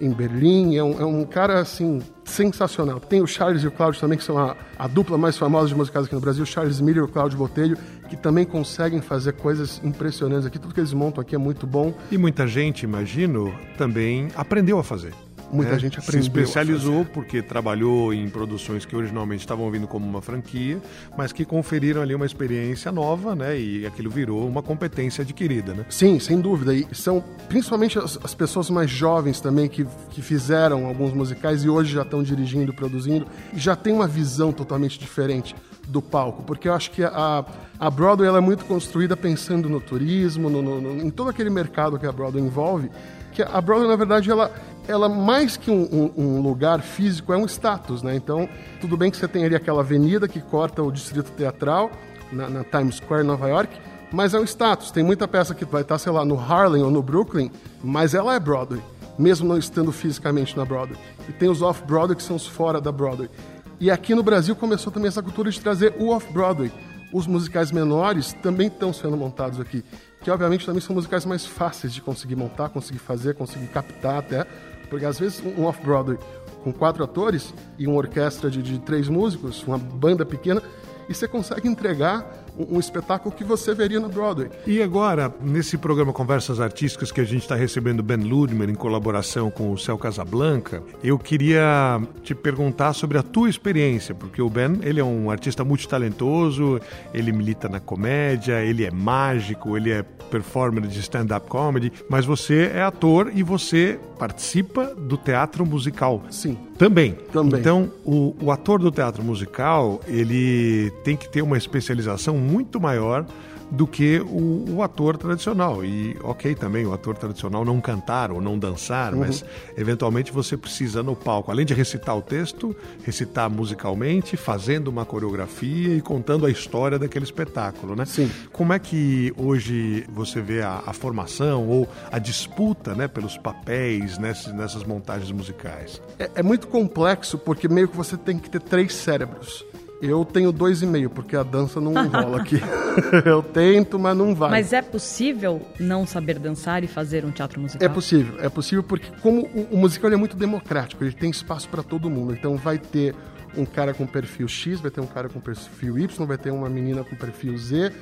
em 0.00 0.10
Berlim. 0.10 0.76
É 0.76 0.82
um, 0.82 1.00
é 1.00 1.04
um, 1.04 1.24
cara, 1.24 1.60
assim, 1.60 2.00
sensacional. 2.24 3.00
Tem 3.00 3.20
o 3.20 3.26
Charles 3.26 3.62
e 3.62 3.66
o 3.66 3.70
Cláudio 3.70 4.00
também, 4.00 4.18
que 4.18 4.24
são 4.24 4.38
a, 4.38 4.56
a 4.78 4.86
dupla 4.86 5.18
mais 5.18 5.36
famosa 5.36 5.68
de 5.68 5.74
musicais 5.74 6.06
aqui 6.06 6.14
no 6.14 6.20
Brasil, 6.20 6.44
Charles 6.44 6.80
Miller 6.80 7.02
e 7.02 7.06
o 7.06 7.08
Cláudio 7.08 7.38
Botelho, 7.38 7.76
que 8.08 8.16
também 8.16 8.44
conseguem 8.44 9.00
fazer 9.00 9.32
coisas 9.34 9.80
impressionantes 9.84 10.46
aqui. 10.46 10.58
Tudo 10.58 10.74
que 10.74 10.80
eles 10.80 10.92
montam 10.92 11.20
aqui 11.20 11.34
é 11.34 11.38
muito 11.38 11.66
bom. 11.66 11.94
E 12.10 12.18
muita 12.18 12.46
gente, 12.46 12.82
imagino, 12.82 13.52
também 13.76 14.28
aprendeu 14.34 14.78
a 14.78 14.84
fazer. 14.84 15.12
Muita 15.50 15.72
né? 15.72 15.78
gente 15.78 15.98
aprendeu. 15.98 16.22
Se 16.22 16.28
especializou 16.28 17.04
porque 17.04 17.42
trabalhou 17.42 18.12
em 18.12 18.28
produções 18.28 18.84
que 18.84 18.94
originalmente 18.94 19.40
estavam 19.40 19.70
vindo 19.70 19.86
como 19.86 20.06
uma 20.06 20.20
franquia, 20.20 20.80
mas 21.16 21.32
que 21.32 21.44
conferiram 21.44 22.02
ali 22.02 22.14
uma 22.14 22.26
experiência 22.26 22.92
nova, 22.92 23.34
né? 23.34 23.58
E 23.58 23.86
aquilo 23.86 24.10
virou 24.10 24.46
uma 24.46 24.62
competência 24.62 25.22
adquirida, 25.22 25.74
né? 25.74 25.86
Sim, 25.88 26.18
sem 26.18 26.40
dúvida. 26.40 26.74
E 26.74 26.86
são 26.92 27.22
principalmente 27.48 27.98
as, 27.98 28.18
as 28.22 28.34
pessoas 28.34 28.70
mais 28.70 28.90
jovens 28.90 29.40
também 29.40 29.68
que, 29.68 29.86
que 30.10 30.20
fizeram 30.20 30.86
alguns 30.86 31.12
musicais 31.12 31.64
e 31.64 31.68
hoje 31.68 31.94
já 31.94 32.02
estão 32.02 32.22
dirigindo, 32.22 32.72
produzindo, 32.72 33.26
e 33.52 33.58
já 33.58 33.74
tem 33.74 33.92
uma 33.92 34.06
visão 34.06 34.52
totalmente 34.52 34.98
diferente 34.98 35.54
do 35.88 36.02
palco, 36.02 36.42
porque 36.42 36.68
eu 36.68 36.74
acho 36.74 36.90
que 36.90 37.02
a, 37.02 37.44
a 37.80 37.90
Broadway 37.90 38.28
ela 38.28 38.38
é 38.38 38.42
muito 38.42 38.66
construída 38.66 39.16
pensando 39.16 39.68
no 39.68 39.80
turismo, 39.80 40.50
no, 40.50 40.60
no, 40.60 40.80
no, 40.80 41.02
em 41.02 41.10
todo 41.10 41.30
aquele 41.30 41.48
mercado 41.48 41.98
que 41.98 42.06
a 42.06 42.12
Broadway 42.12 42.44
envolve, 42.44 42.90
que 43.38 43.42
a 43.42 43.60
Broadway, 43.60 43.88
na 43.88 43.94
verdade, 43.94 44.28
ela, 44.28 44.50
ela 44.88 45.08
mais 45.08 45.56
que 45.56 45.70
um, 45.70 45.84
um, 46.16 46.24
um, 46.24 46.42
lugar 46.42 46.80
físico, 46.82 47.32
é 47.32 47.36
um 47.36 47.46
status, 47.46 48.02
né? 48.02 48.16
Então, 48.16 48.48
tudo 48.80 48.96
bem 48.96 49.12
que 49.12 49.16
você 49.16 49.28
tem 49.28 49.44
ali 49.44 49.54
aquela 49.54 49.80
avenida 49.80 50.26
que 50.26 50.40
corta 50.40 50.82
o 50.82 50.90
distrito 50.90 51.30
teatral, 51.30 51.92
na, 52.32 52.50
na 52.50 52.64
Times 52.64 52.96
Square, 52.96 53.22
Nova 53.22 53.48
York, 53.48 53.78
mas 54.10 54.34
é 54.34 54.40
um 54.40 54.44
status. 54.44 54.90
Tem 54.90 55.04
muita 55.04 55.28
peça 55.28 55.54
que 55.54 55.64
vai 55.64 55.82
estar, 55.82 55.98
sei 55.98 56.10
lá, 56.10 56.24
no 56.24 56.36
Harlem 56.36 56.82
ou 56.82 56.90
no 56.90 57.00
Brooklyn, 57.00 57.48
mas 57.80 58.12
ela 58.12 58.34
é 58.34 58.40
Broadway, 58.40 58.82
mesmo 59.16 59.46
não 59.46 59.56
estando 59.56 59.92
fisicamente 59.92 60.56
na 60.56 60.64
Broadway. 60.64 60.98
E 61.28 61.32
tem 61.32 61.48
os 61.48 61.62
off-Broadway 61.62 62.16
que 62.16 62.22
são 62.24 62.34
os 62.34 62.46
fora 62.46 62.80
da 62.80 62.90
Broadway. 62.90 63.30
E 63.78 63.88
aqui 63.88 64.16
no 64.16 64.24
Brasil 64.24 64.56
começou 64.56 64.92
também 64.92 65.06
essa 65.06 65.22
cultura 65.22 65.48
de 65.48 65.60
trazer 65.60 65.94
o 65.96 66.08
off-Broadway. 66.08 66.72
Os 67.12 67.28
musicais 67.28 67.70
menores 67.70 68.32
também 68.42 68.66
estão 68.66 68.92
sendo 68.92 69.16
montados 69.16 69.60
aqui, 69.60 69.84
que 70.20 70.30
obviamente 70.30 70.66
também 70.66 70.80
são 70.80 70.94
musicais 70.94 71.24
mais 71.24 71.46
fáceis 71.46 71.92
de 71.92 72.00
conseguir 72.00 72.36
montar, 72.36 72.68
conseguir 72.68 72.98
fazer, 72.98 73.34
conseguir 73.34 73.68
captar 73.68 74.18
até, 74.18 74.44
porque 74.88 75.04
às 75.04 75.18
vezes 75.18 75.42
um 75.44 75.64
off-Broadway 75.64 76.18
com 76.62 76.72
quatro 76.72 77.04
atores 77.04 77.54
e 77.78 77.86
uma 77.86 77.96
orquestra 77.96 78.50
de, 78.50 78.62
de 78.62 78.78
três 78.80 79.08
músicos, 79.08 79.62
uma 79.64 79.78
banda 79.78 80.26
pequena, 80.26 80.62
e 81.08 81.14
você 81.14 81.26
consegue 81.26 81.68
entregar 81.68 82.46
um, 82.58 82.78
espetáculo 82.78 83.34
que 83.34 83.44
você 83.44 83.74
veria 83.74 84.00
na 84.00 84.08
Broadway. 84.08 84.50
E 84.66 84.82
agora, 84.82 85.32
nesse 85.40 85.76
programa 85.76 86.12
Conversas 86.12 86.60
Artísticas 86.60 87.12
que 87.12 87.20
a 87.20 87.24
gente 87.24 87.42
está 87.42 87.54
recebendo 87.54 88.02
Ben 88.02 88.16
Ludmer 88.16 88.68
em 88.68 88.74
colaboração 88.74 89.50
com 89.50 89.72
o 89.72 89.78
Céu 89.78 89.98
Casablanca, 89.98 90.82
eu 91.02 91.18
queria 91.18 92.00
te 92.22 92.34
perguntar 92.34 92.92
sobre 92.92 93.18
a 93.18 93.22
tua 93.22 93.48
experiência, 93.48 94.14
porque 94.14 94.42
o 94.42 94.50
Ben, 94.50 94.80
ele 94.82 95.00
é 95.00 95.04
um 95.04 95.30
artista 95.30 95.64
multitalentoso, 95.64 96.80
ele 97.12 97.32
milita 97.32 97.68
na 97.68 97.80
comédia, 97.80 98.62
ele 98.64 98.84
é 98.84 98.90
mágico, 98.90 99.76
ele 99.76 99.90
é 99.90 100.02
performer 100.02 100.86
de 100.86 101.00
stand-up 101.00 101.48
comedy, 101.48 101.92
mas 102.08 102.24
você 102.24 102.70
é 102.74 102.82
ator 102.82 103.30
e 103.34 103.42
você 103.42 103.98
participa 104.18 104.94
do 104.94 105.16
teatro 105.16 105.64
musical. 105.64 106.22
Sim. 106.30 106.58
Também. 106.76 107.16
Também. 107.32 107.58
Então, 107.60 107.90
o, 108.04 108.36
o 108.40 108.52
ator 108.52 108.78
do 108.78 108.90
teatro 108.90 109.22
musical, 109.22 110.00
ele 110.06 110.92
tem 111.02 111.16
que 111.16 111.28
ter 111.28 111.42
uma 111.42 111.56
especialização 111.58 112.36
muito 112.48 112.80
maior 112.80 113.26
do 113.70 113.86
que 113.86 114.20
o, 114.20 114.76
o, 114.76 114.82
ator 114.82 115.16
tradicional. 115.16 115.84
E 115.84 116.16
ok 116.22 116.54
também 116.54 116.86
o 116.86 116.92
ator 116.92 117.16
tradicional 117.16 117.64
não 117.64 117.80
cantar 117.80 118.30
ou 118.30 118.40
não 118.40 118.58
dançar, 118.58 119.12
uhum. 119.12 119.20
mas 119.20 119.44
eventualmente 119.76 120.32
você 120.32 120.56
precisa 120.56 121.02
no 121.02 121.14
palco, 121.14 121.50
além 121.50 121.66
de 121.66 121.74
recitar 121.74 122.16
o 122.16 122.22
texto, 122.22 122.74
recitar 123.04 123.50
musicalmente, 123.50 124.36
fazendo 124.36 124.88
uma 124.88 125.04
coreografia 125.04 125.94
e 125.94 126.00
contando 126.00 126.46
a 126.46 126.50
história 126.50 126.98
daquele 126.98 127.24
espetáculo, 127.24 127.94
né? 127.94 128.04
Sim. 128.04 128.30
Como 128.52 128.72
é 128.72 128.78
que 128.78 129.32
hoje 129.36 130.04
você 130.08 130.40
vê 130.40 130.62
a, 130.62 130.82
a 130.86 130.92
formação 130.92 131.68
ou 131.68 131.88
a 132.10 132.18
disputa, 132.18 132.94
né, 132.94 133.08
pelos 133.08 133.36
papéis 133.36 134.18
nessas, 134.18 134.52
nessas 134.54 134.84
montagens 134.84 135.30
musicais? 135.30 136.00
É, 136.18 136.30
é 136.36 136.42
muito 136.42 136.66
complexo 136.68 137.38
porque 137.38 137.68
meio 137.68 137.88
que 137.88 137.96
você 137.96 138.16
tem 138.16 138.38
que 138.38 138.48
ter 138.48 138.60
três 138.60 138.94
cérebros. 138.94 139.64
Eu 140.00 140.24
tenho 140.24 140.52
dois 140.52 140.80
e 140.80 140.86
meio, 140.86 141.10
porque 141.10 141.34
a 141.34 141.42
dança 141.42 141.80
não 141.80 141.92
rola 142.08 142.40
aqui. 142.40 142.60
eu 143.26 143.42
tento, 143.42 143.98
mas 143.98 144.16
não 144.16 144.34
vai. 144.34 144.50
Mas 144.50 144.72
é 144.72 144.80
possível 144.80 145.60
não 145.78 146.06
saber 146.06 146.38
dançar 146.38 146.84
e 146.84 146.86
fazer 146.86 147.24
um 147.24 147.30
teatro 147.30 147.60
musical? 147.60 147.84
É 147.84 147.92
possível, 147.92 148.34
é 148.40 148.48
possível 148.48 148.82
porque 148.82 149.10
como 149.20 149.42
o, 149.46 149.74
o 149.74 149.76
musical 149.76 150.12
é 150.12 150.16
muito 150.16 150.36
democrático, 150.36 151.02
ele 151.02 151.12
tem 151.12 151.30
espaço 151.30 151.68
para 151.68 151.82
todo 151.82 152.08
mundo. 152.08 152.32
Então 152.32 152.56
vai 152.56 152.78
ter 152.78 153.14
um 153.56 153.64
cara 153.64 153.92
com 153.92 154.06
perfil 154.06 154.46
X, 154.46 154.80
vai 154.80 154.90
ter 154.90 155.00
um 155.00 155.06
cara 155.06 155.28
com 155.28 155.40
perfil 155.40 155.98
Y, 155.98 156.26
vai 156.26 156.38
ter 156.38 156.50
uma 156.50 156.68
menina 156.68 157.02
com 157.02 157.16
perfil 157.16 157.56
Z. 157.58 157.92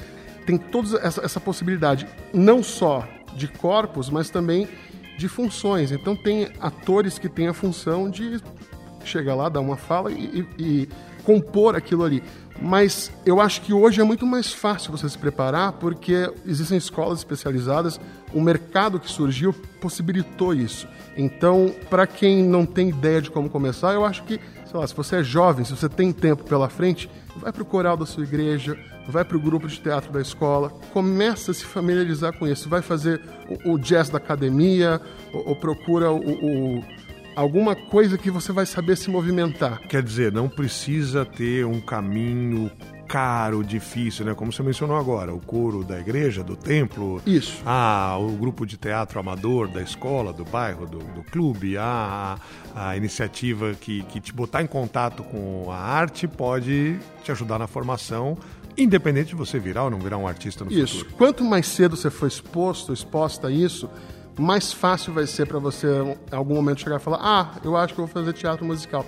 Tem 0.44 0.58
toda 0.58 0.98
essa, 0.98 1.24
essa 1.24 1.40
possibilidade, 1.40 2.06
não 2.32 2.62
só 2.62 3.08
de 3.34 3.48
corpos, 3.48 4.10
mas 4.10 4.28
também 4.28 4.68
de 5.16 5.28
funções. 5.28 5.92
Então 5.92 6.14
tem 6.14 6.48
atores 6.60 7.18
que 7.18 7.28
têm 7.28 7.48
a 7.48 7.54
função 7.54 8.10
de 8.10 8.40
chegar 9.04 9.34
lá, 9.34 9.48
dar 9.48 9.60
uma 9.60 9.76
fala 9.76 10.12
e, 10.12 10.46
e 10.58 10.88
compor 11.26 11.74
aquilo 11.74 12.04
ali. 12.04 12.22
Mas 12.62 13.10
eu 13.26 13.38
acho 13.40 13.60
que 13.60 13.72
hoje 13.72 14.00
é 14.00 14.04
muito 14.04 14.24
mais 14.24 14.52
fácil 14.52 14.90
você 14.90 15.08
se 15.08 15.18
preparar 15.18 15.72
porque 15.72 16.32
existem 16.46 16.78
escolas 16.78 17.18
especializadas, 17.18 18.00
o 18.32 18.40
mercado 18.40 18.98
que 18.98 19.10
surgiu 19.10 19.52
possibilitou 19.80 20.54
isso. 20.54 20.88
Então, 21.16 21.74
para 21.90 22.06
quem 22.06 22.42
não 22.42 22.64
tem 22.64 22.88
ideia 22.88 23.20
de 23.20 23.30
como 23.30 23.50
começar, 23.50 23.92
eu 23.92 24.06
acho 24.06 24.22
que, 24.22 24.40
sei 24.64 24.80
lá, 24.80 24.86
se 24.86 24.94
você 24.94 25.16
é 25.16 25.22
jovem, 25.22 25.66
se 25.66 25.76
você 25.76 25.88
tem 25.88 26.12
tempo 26.12 26.44
pela 26.44 26.68
frente, 26.68 27.10
vai 27.36 27.52
para 27.52 27.62
o 27.62 27.66
coral 27.66 27.96
da 27.96 28.06
sua 28.06 28.24
igreja, 28.24 28.78
vai 29.08 29.24
para 29.24 29.36
o 29.36 29.40
grupo 29.40 29.68
de 29.68 29.78
teatro 29.78 30.10
da 30.10 30.20
escola, 30.20 30.70
começa 30.92 31.50
a 31.50 31.54
se 31.54 31.64
familiarizar 31.64 32.32
com 32.38 32.46
isso, 32.46 32.68
vai 32.68 32.80
fazer 32.80 33.20
o, 33.66 33.72
o 33.74 33.78
jazz 33.78 34.08
da 34.08 34.16
academia, 34.16 35.00
ou, 35.32 35.50
ou 35.50 35.56
procura 35.56 36.10
o, 36.10 36.18
o 36.18 36.84
alguma 37.36 37.76
coisa 37.76 38.16
que 38.16 38.30
você 38.30 38.50
vai 38.50 38.64
saber 38.64 38.96
se 38.96 39.10
movimentar. 39.10 39.80
Quer 39.82 40.02
dizer, 40.02 40.32
não 40.32 40.48
precisa 40.48 41.24
ter 41.24 41.66
um 41.66 41.80
caminho 41.80 42.70
caro, 43.06 43.62
difícil, 43.62 44.24
né? 44.24 44.34
Como 44.34 44.52
você 44.52 44.62
mencionou 44.62 44.96
agora, 44.96 45.32
o 45.32 45.38
coro 45.38 45.84
da 45.84 46.00
igreja, 46.00 46.42
do 46.42 46.56
templo. 46.56 47.22
Isso. 47.24 47.62
Ah, 47.64 48.16
o 48.18 48.32
grupo 48.32 48.66
de 48.66 48.76
teatro 48.76 49.20
amador 49.20 49.68
da 49.68 49.80
escola, 49.80 50.32
do 50.32 50.44
bairro, 50.44 50.86
do, 50.86 50.98
do 50.98 51.22
clube. 51.30 51.76
Ah, 51.78 52.36
a, 52.74 52.96
iniciativa 52.96 53.74
que, 53.74 54.02
que 54.04 54.20
te 54.20 54.32
botar 54.32 54.62
em 54.62 54.66
contato 54.66 55.22
com 55.22 55.70
a 55.70 55.78
arte 55.78 56.26
pode 56.26 56.98
te 57.22 57.30
ajudar 57.30 57.58
na 57.58 57.66
formação 57.66 58.36
independente 58.78 59.28
de 59.28 59.34
você 59.34 59.58
virar 59.58 59.84
ou 59.84 59.90
não 59.90 59.98
virar 59.98 60.18
um 60.18 60.28
artista 60.28 60.62
no 60.62 60.70
isso. 60.70 60.98
futuro. 60.98 61.16
Quanto 61.16 61.42
mais 61.42 61.66
cedo 61.66 61.96
você 61.96 62.10
for 62.10 62.26
exposto, 62.26 62.92
exposta 62.92 63.48
a 63.48 63.50
isso, 63.50 63.88
mais 64.38 64.72
fácil 64.72 65.12
vai 65.12 65.26
ser 65.26 65.46
para 65.46 65.58
você, 65.58 65.86
em 65.86 66.34
algum 66.34 66.54
momento, 66.54 66.80
chegar 66.80 66.96
e 66.96 67.00
falar: 67.00 67.18
Ah, 67.20 67.52
eu 67.64 67.76
acho 67.76 67.94
que 67.94 68.00
eu 68.00 68.06
vou 68.06 68.12
fazer 68.12 68.32
teatro 68.32 68.64
musical. 68.64 69.04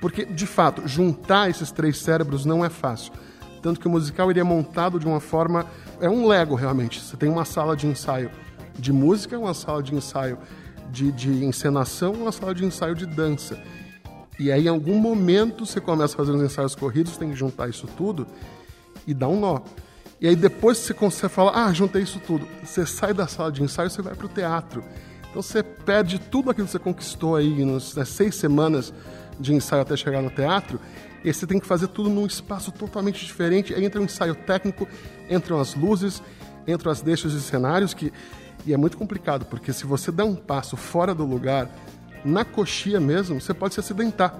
Porque, 0.00 0.24
de 0.24 0.46
fato, 0.46 0.86
juntar 0.86 1.50
esses 1.50 1.70
três 1.70 1.98
cérebros 1.98 2.44
não 2.44 2.64
é 2.64 2.68
fácil. 2.68 3.12
Tanto 3.60 3.80
que 3.80 3.88
o 3.88 3.90
musical 3.90 4.30
ele 4.30 4.38
é 4.40 4.44
montado 4.44 4.98
de 5.00 5.06
uma 5.06 5.20
forma. 5.20 5.66
É 6.00 6.08
um 6.08 6.26
Lego, 6.26 6.54
realmente. 6.54 7.00
Você 7.00 7.16
tem 7.16 7.28
uma 7.28 7.44
sala 7.44 7.76
de 7.76 7.86
ensaio 7.86 8.30
de 8.78 8.92
música, 8.92 9.38
uma 9.38 9.54
sala 9.54 9.82
de 9.82 9.94
ensaio 9.94 10.38
de, 10.90 11.10
de 11.10 11.44
encenação, 11.44 12.12
uma 12.12 12.30
sala 12.30 12.54
de 12.54 12.64
ensaio 12.64 12.94
de 12.94 13.06
dança. 13.06 13.60
E 14.38 14.52
aí, 14.52 14.66
em 14.66 14.68
algum 14.68 14.98
momento, 14.98 15.66
você 15.66 15.80
começa 15.80 16.14
a 16.14 16.16
fazer 16.16 16.30
os 16.30 16.42
ensaios 16.42 16.74
corridos, 16.74 17.16
tem 17.16 17.30
que 17.30 17.36
juntar 17.36 17.68
isso 17.68 17.88
tudo 17.96 18.26
e 19.06 19.12
dar 19.12 19.28
um 19.28 19.40
nó. 19.40 19.60
E 20.20 20.26
aí 20.26 20.34
depois 20.34 20.78
você 20.78 21.28
fala, 21.28 21.52
ah, 21.54 21.72
juntei 21.72 22.02
isso 22.02 22.18
tudo, 22.18 22.46
você 22.64 22.84
sai 22.84 23.14
da 23.14 23.28
sala 23.28 23.52
de 23.52 23.62
ensaio 23.62 23.88
você 23.88 24.02
vai 24.02 24.14
para 24.14 24.26
o 24.26 24.28
teatro. 24.28 24.82
Então 25.30 25.40
você 25.40 25.62
perde 25.62 26.18
tudo 26.18 26.50
aquilo 26.50 26.66
que 26.66 26.72
você 26.72 26.78
conquistou 26.78 27.36
aí 27.36 27.64
nas, 27.64 27.94
nas 27.94 28.08
seis 28.08 28.34
semanas 28.34 28.92
de 29.38 29.54
ensaio 29.54 29.82
até 29.82 29.96
chegar 29.96 30.20
no 30.20 30.30
teatro, 30.30 30.80
e 31.24 31.32
você 31.32 31.46
tem 31.46 31.60
que 31.60 31.66
fazer 31.66 31.88
tudo 31.88 32.08
num 32.08 32.26
espaço 32.26 32.72
totalmente 32.72 33.24
diferente. 33.24 33.74
Aí 33.74 33.84
entra 33.84 34.00
um 34.00 34.04
ensaio 34.04 34.34
técnico, 34.34 34.88
entram 35.28 35.60
as 35.60 35.74
luzes, 35.74 36.22
entram 36.66 36.90
as 36.90 37.00
deixas 37.00 37.32
de 37.32 37.40
cenários, 37.40 37.94
que, 37.94 38.12
e 38.66 38.72
é 38.72 38.76
muito 38.76 38.96
complicado, 38.96 39.44
porque 39.46 39.72
se 39.72 39.84
você 39.86 40.10
der 40.10 40.24
um 40.24 40.34
passo 40.34 40.76
fora 40.76 41.14
do 41.14 41.24
lugar, 41.24 41.68
na 42.24 42.44
coxia 42.44 43.00
mesmo, 43.00 43.40
você 43.40 43.54
pode 43.54 43.74
se 43.74 43.80
acidentar, 43.80 44.34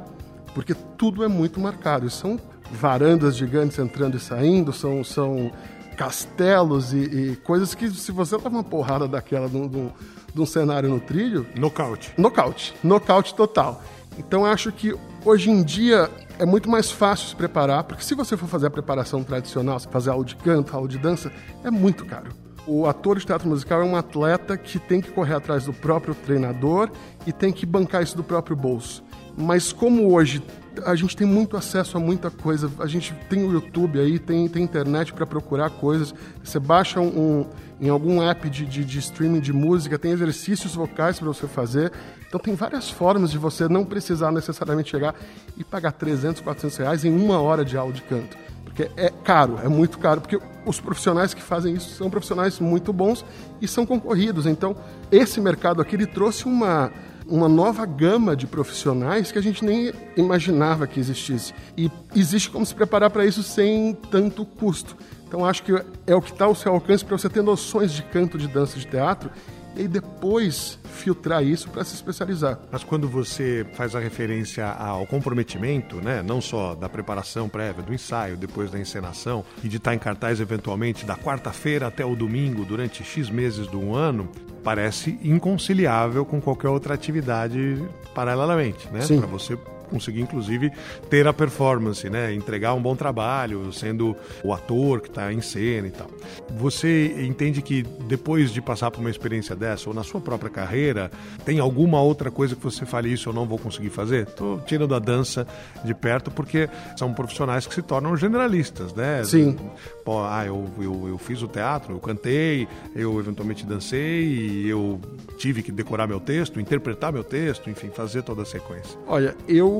porque 0.55 0.75
tudo 0.97 1.25
é 1.25 1.29
muito 1.29 1.61
marcado. 1.61 2.07
E 2.07 2.11
são 2.11 2.39
varandas 2.71 3.37
gigantes 3.37 3.79
entrando 3.79 4.17
e 4.17 4.21
saindo, 4.21 4.73
são, 4.73 5.03
são 5.03 5.51
castelos 5.97 6.93
e, 6.93 6.99
e 6.99 7.37
coisas 7.37 7.75
que, 7.75 7.91
se 7.91 8.13
você 8.13 8.37
leva 8.37 8.49
uma 8.49 8.65
porrada 8.65 9.09
daquela 9.09 9.49
de 9.49 9.57
um, 9.57 9.91
de 10.33 10.41
um 10.41 10.47
cenário 10.47 10.89
no 10.89 11.01
trilho. 11.01 11.47
Nocaute. 11.57 12.13
Nocaute. 12.17 12.75
Nocaute 12.83 13.35
total. 13.35 13.83
Então 14.19 14.45
acho 14.45 14.73
que 14.73 14.97
hoje 15.25 15.51
em 15.51 15.63
dia 15.63 16.11
é 16.39 16.47
muito 16.47 16.71
mais 16.71 16.91
fácil 16.91 17.29
se 17.29 17.37
preparar, 17.37 17.85
porque 17.85 18.05
se 18.05 18.15
você 18.15 18.37
for 18.37 18.49
fazer 18.49 18.67
a 18.67 18.71
preparação 18.71 19.23
tradicional, 19.25 19.79
fazer 19.81 20.11
aula 20.11 20.25
de 20.25 20.37
canto, 20.37 20.75
aula 20.75 20.89
de 20.89 20.99
dança, 20.99 21.33
é 21.65 21.71
muito 21.71 22.05
caro. 22.05 22.31
O 22.67 22.87
ator 22.87 23.19
de 23.19 23.25
teatro 23.25 23.49
musical 23.49 23.81
é 23.81 23.85
um 23.85 23.97
atleta 23.97 24.57
que 24.57 24.79
tem 24.79 25.01
que 25.01 25.11
correr 25.11 25.35
atrás 25.35 25.65
do 25.65 25.73
próprio 25.73 26.15
treinador 26.15 26.91
e 27.27 27.33
tem 27.33 27.51
que 27.51 27.65
bancar 27.65 28.03
isso 28.03 28.17
do 28.17 28.23
próprio 28.23 28.55
bolso. 28.55 29.03
Mas 29.37 29.73
como 29.73 30.13
hoje 30.13 30.43
a 30.85 30.95
gente 30.95 31.17
tem 31.17 31.27
muito 31.27 31.57
acesso 31.57 31.97
a 31.97 32.01
muita 32.01 32.31
coisa. 32.31 32.71
A 32.79 32.87
gente 32.87 33.13
tem 33.29 33.45
o 33.45 33.53
YouTube 33.53 33.99
aí, 34.01 34.19
tem, 34.19 34.49
tem 34.49 34.63
internet 34.63 35.13
para 35.13 35.27
procurar 35.27 35.71
coisas. 35.71 36.15
Você 36.43 36.59
baixa 36.59 37.01
um, 37.01 37.07
um 37.07 37.47
em 37.81 37.89
algum 37.89 38.21
app 38.23 38.49
de, 38.51 38.67
de, 38.67 38.85
de, 38.85 38.99
streaming 38.99 39.41
de 39.41 39.53
música, 39.53 39.99
tem 39.99 40.11
exercícios 40.11 40.75
vocais 40.75 41.19
para 41.19 41.29
você 41.29 41.47
fazer. 41.47 41.93
Então 42.27 42.41
tem 42.41 42.55
várias 42.55 42.91
formas 42.91 43.31
de 43.31 43.39
você 43.39 43.69
não 43.69 43.85
precisar 43.85 44.33
necessariamente 44.33 44.91
chegar 44.91 45.15
e 45.57 45.63
pagar 45.63 45.93
300, 45.93 46.41
400 46.43 46.77
reais 46.77 47.05
em 47.05 47.15
uma 47.15 47.41
hora 47.41 47.65
de 47.65 47.77
aula 47.77 47.93
de 47.93 48.03
canto. 48.03 48.37
Porque 48.65 48.91
é 48.97 49.11
caro, 49.11 49.59
é 49.63 49.69
muito 49.69 49.99
caro, 49.99 50.21
porque 50.21 50.39
os 50.67 50.81
profissionais 50.81 51.35
que 51.35 51.43
fazem 51.43 51.75
isso 51.75 51.91
são 51.95 52.11
profissionais 52.11 52.61
muito 52.61 52.93
bons 52.93 53.25
e 53.61 53.67
são 53.67 53.87
concorridos. 53.87 54.47
Então, 54.47 54.77
esse 55.11 55.41
mercado 55.41 55.81
aqui 55.81 55.97
ele 55.97 56.07
trouxe 56.07 56.45
uma, 56.47 56.93
uma 57.29 57.49
nova 57.49 57.85
gama 57.85 58.35
de 58.35 58.47
profissionais 58.47 59.31
que 59.31 59.39
a 59.39 59.43
gente 59.43 59.65
nem 59.65 59.93
imaginava 60.17 60.87
que 60.87 60.99
existisse. 60.99 61.55
E 61.77 61.91
existe 62.17 62.51
como 62.51 62.65
se 62.65 62.75
preparar 62.75 63.11
para 63.11 63.25
isso 63.25 63.43
sem 63.43 63.95
tanto 64.11 64.45
custo. 64.45 64.97
Então 65.27 65.45
acho 65.45 65.63
que 65.63 65.73
é 66.07 66.15
o 66.15 66.23
que 66.23 66.33
está 66.33 66.47
ao 66.47 66.55
seu 66.55 66.73
alcance 66.73 67.05
para 67.05 67.19
você 67.19 67.29
ter 67.29 67.43
noções 67.43 67.93
de 67.93 68.03
canto, 68.03 68.39
de 68.39 68.49
dança, 68.49 68.79
de 68.79 68.87
teatro 68.87 69.31
e 69.79 69.87
depois 69.87 70.79
filtrar 70.85 71.43
isso 71.43 71.71
para 71.71 71.85
se 71.85 71.95
especializar. 71.95 72.59
Mas 72.71 72.83
quando 72.83 73.09
você 73.09 73.65
faz 73.75 73.95
a 73.95 74.01
referência 74.01 74.67
ao 74.67 75.07
comprometimento, 75.07 75.97
né, 75.97 76.23
não 76.23 76.41
só 76.41 76.75
da 76.75 76.89
preparação 76.89 77.49
prévia, 77.49 77.83
do 77.83 77.95
ensaio, 77.95 78.37
depois 78.37 78.71
da 78.71 78.79
encenação 78.79 79.45
e 79.63 79.69
de 79.69 79.77
estar 79.77 79.95
em 79.95 79.99
cartaz 79.99 80.41
eventualmente 80.41 81.07
da 81.07 81.17
quarta-feira 81.17 81.87
até 81.87 82.05
o 82.05 82.17
domingo 82.17 82.65
durante 82.65 83.05
X 83.05 83.31
meses 83.31 83.69
do 83.69 83.95
ano, 83.95 84.29
parece 84.65 85.19
inconciliável 85.23 86.25
com 86.27 86.41
qualquer 86.41 86.69
outra 86.69 86.95
atividade 86.95 87.83
paralelamente, 88.15 88.89
né? 88.89 89.01
Para 89.07 89.27
você 89.27 89.57
conseguir, 89.89 90.21
inclusive, 90.21 90.71
ter 91.11 91.27
a 91.27 91.33
performance, 91.33 92.09
né? 92.09 92.33
Entregar 92.33 92.75
um 92.75 92.83
bom 92.83 92.95
trabalho, 92.95 93.73
sendo 93.73 94.17
o 94.45 94.53
ator 94.53 95.01
que 95.01 95.09
está 95.09 95.33
em 95.33 95.41
cena 95.41 95.89
e 95.89 95.91
tal. 95.91 96.09
Você 96.57 97.15
entende 97.27 97.63
que 97.63 97.83
depois 98.07 98.53
de 98.53 98.61
passar 98.61 98.91
por 98.91 99.01
uma 99.01 99.11
experiência 99.11 99.57
dessa, 99.57 99.89
ou 99.89 99.95
na 99.95 100.03
sua 100.03 100.21
própria 100.21 100.51
carreira, 100.51 101.11
tem 101.45 101.59
alguma 101.59 102.01
outra 102.01 102.31
coisa 102.31 102.55
que 102.55 102.63
você 102.63 102.85
fale 102.87 103.13
isso 103.13 103.29
eu 103.29 103.33
não 103.33 103.47
vou 103.47 103.59
conseguir 103.59 103.91
fazer? 103.91 104.29
Estou 104.29 104.61
tirando 104.61 104.95
a 104.95 104.99
dança 104.99 105.47
de 105.85 105.95
perto 105.95 106.31
porque 106.31 106.69
são 106.97 107.13
profissionais 107.13 107.67
que 107.67 107.75
se 107.75 107.83
tornam 107.83 108.17
generalistas, 108.17 108.93
né? 108.95 109.23
Sim. 109.25 109.57
Pô, 110.05 110.25
ah, 110.25 110.45
eu, 110.47 110.67
eu, 110.79 111.09
eu 111.09 111.19
fiz 111.19 111.43
o 111.43 111.49
teatro, 111.49 111.95
eu 111.95 112.01
cantei, 112.01 112.67
eu 112.95 113.19
eventualmente 113.19 113.67
dancei, 113.67 114.65
eu 114.67 115.01
tive 115.37 115.63
que 115.63 115.71
decorar 115.71 116.07
meu 116.07 116.21
texto, 116.21 116.61
interpretar 116.61 117.13
meu 117.13 117.25
texto, 117.25 117.71
enfim, 117.71 117.91
fazer 117.91 118.23
toda 118.23 118.43
a 118.43 118.45
sequência. 118.45 118.99
Olha, 119.07 119.37
eu 119.47 119.78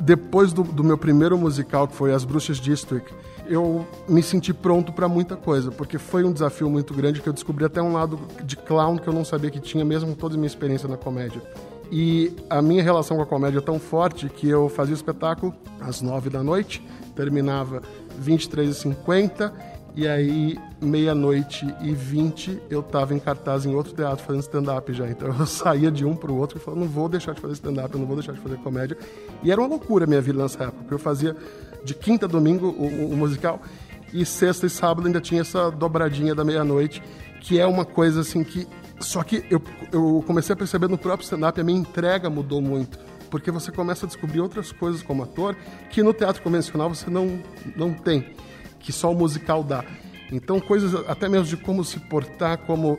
depois 0.00 0.52
do, 0.52 0.62
do, 0.62 0.82
meu 0.82 0.96
primeiro 0.96 1.36
musical, 1.36 1.86
que 1.86 1.94
foi 1.94 2.12
As 2.12 2.24
Bruxas 2.24 2.58
District, 2.58 3.12
eu 3.46 3.86
me 4.08 4.22
senti 4.22 4.54
pronto 4.54 4.92
para 4.92 5.08
muita 5.08 5.36
coisa, 5.36 5.70
porque 5.70 5.98
foi 5.98 6.24
um 6.24 6.32
desafio 6.32 6.70
muito 6.70 6.94
grande 6.94 7.20
que 7.20 7.28
eu 7.28 7.32
descobri 7.32 7.64
até 7.64 7.82
um 7.82 7.92
lado 7.92 8.18
de 8.44 8.56
clown 8.56 8.96
que 8.96 9.08
eu 9.08 9.12
não 9.12 9.24
sabia 9.24 9.50
que 9.50 9.60
tinha, 9.60 9.84
mesmo 9.84 10.10
com 10.10 10.14
toda 10.14 10.34
a 10.34 10.38
minha 10.38 10.46
experiência 10.46 10.88
na 10.88 10.96
comédia. 10.96 11.42
E 11.90 12.32
a 12.48 12.62
minha 12.62 12.82
relação 12.82 13.16
com 13.16 13.22
a 13.22 13.26
comédia 13.26 13.58
é 13.58 13.62
tão 13.62 13.80
forte 13.80 14.28
que 14.28 14.48
eu 14.48 14.68
fazia 14.68 14.94
o 14.94 14.96
espetáculo 14.96 15.52
às 15.80 16.00
nove 16.00 16.30
da 16.30 16.42
noite, 16.42 16.86
terminava 17.16 17.82
23h50 18.22 19.52
e 19.96 20.06
aí, 20.06 20.58
meia-noite 20.80 21.66
e 21.80 21.92
vinte, 21.92 22.60
eu 22.70 22.80
estava 22.80 23.12
em 23.12 23.18
cartaz 23.18 23.66
em 23.66 23.74
outro 23.74 23.92
teatro 23.92 24.24
fazendo 24.24 24.42
stand-up 24.42 24.92
já. 24.92 25.08
Então 25.08 25.28
eu 25.36 25.46
saía 25.46 25.90
de 25.90 26.04
um 26.04 26.14
para 26.14 26.30
o 26.30 26.36
outro 26.36 26.58
e 26.58 26.60
falava, 26.60 26.80
não 26.80 26.88
vou 26.88 27.08
deixar 27.08 27.34
de 27.34 27.40
fazer 27.40 27.54
stand-up, 27.54 27.96
não 27.98 28.06
vou 28.06 28.16
deixar 28.16 28.32
de 28.32 28.40
fazer 28.40 28.56
comédia. 28.58 28.96
E 29.42 29.50
era 29.50 29.60
uma 29.60 29.68
loucura 29.68 30.04
a 30.04 30.06
minha 30.06 30.20
vida 30.20 30.40
nessa 30.40 30.64
época, 30.64 30.78
porque 30.78 30.94
eu 30.94 30.98
fazia 30.98 31.36
de 31.84 31.94
quinta 31.94 32.26
a 32.26 32.28
domingo 32.28 32.68
o, 32.68 33.12
o 33.12 33.16
musical 33.16 33.60
e 34.12 34.24
sexta 34.24 34.66
e 34.66 34.70
sábado 34.70 35.06
ainda 35.06 35.20
tinha 35.20 35.40
essa 35.40 35.70
dobradinha 35.70 36.34
da 36.34 36.44
meia-noite, 36.44 37.02
que 37.40 37.58
é 37.58 37.66
uma 37.66 37.84
coisa 37.84 38.20
assim 38.20 38.44
que. 38.44 38.66
Só 39.00 39.22
que 39.22 39.44
eu, 39.50 39.62
eu 39.90 40.22
comecei 40.26 40.52
a 40.52 40.56
perceber 40.56 40.88
no 40.88 40.98
próprio 40.98 41.24
stand-up, 41.24 41.58
a 41.58 41.64
minha 41.64 41.78
entrega 41.78 42.28
mudou 42.28 42.60
muito 42.60 42.98
porque 43.30 43.50
você 43.52 43.70
começa 43.70 44.04
a 44.04 44.08
descobrir 44.08 44.40
outras 44.40 44.72
coisas 44.72 45.02
como 45.02 45.22
ator 45.22 45.56
que 45.88 46.02
no 46.02 46.12
teatro 46.12 46.42
convencional 46.42 46.92
você 46.92 47.08
não, 47.08 47.40
não 47.76 47.94
tem 47.94 48.34
que 48.80 48.92
só 48.92 49.12
o 49.12 49.14
musical 49.14 49.62
dá. 49.62 49.84
Então, 50.32 50.60
coisas 50.60 50.94
até 51.08 51.28
mesmo 51.28 51.46
de 51.46 51.56
como 51.56 51.84
se 51.84 51.98
portar, 52.00 52.58
como 52.58 52.98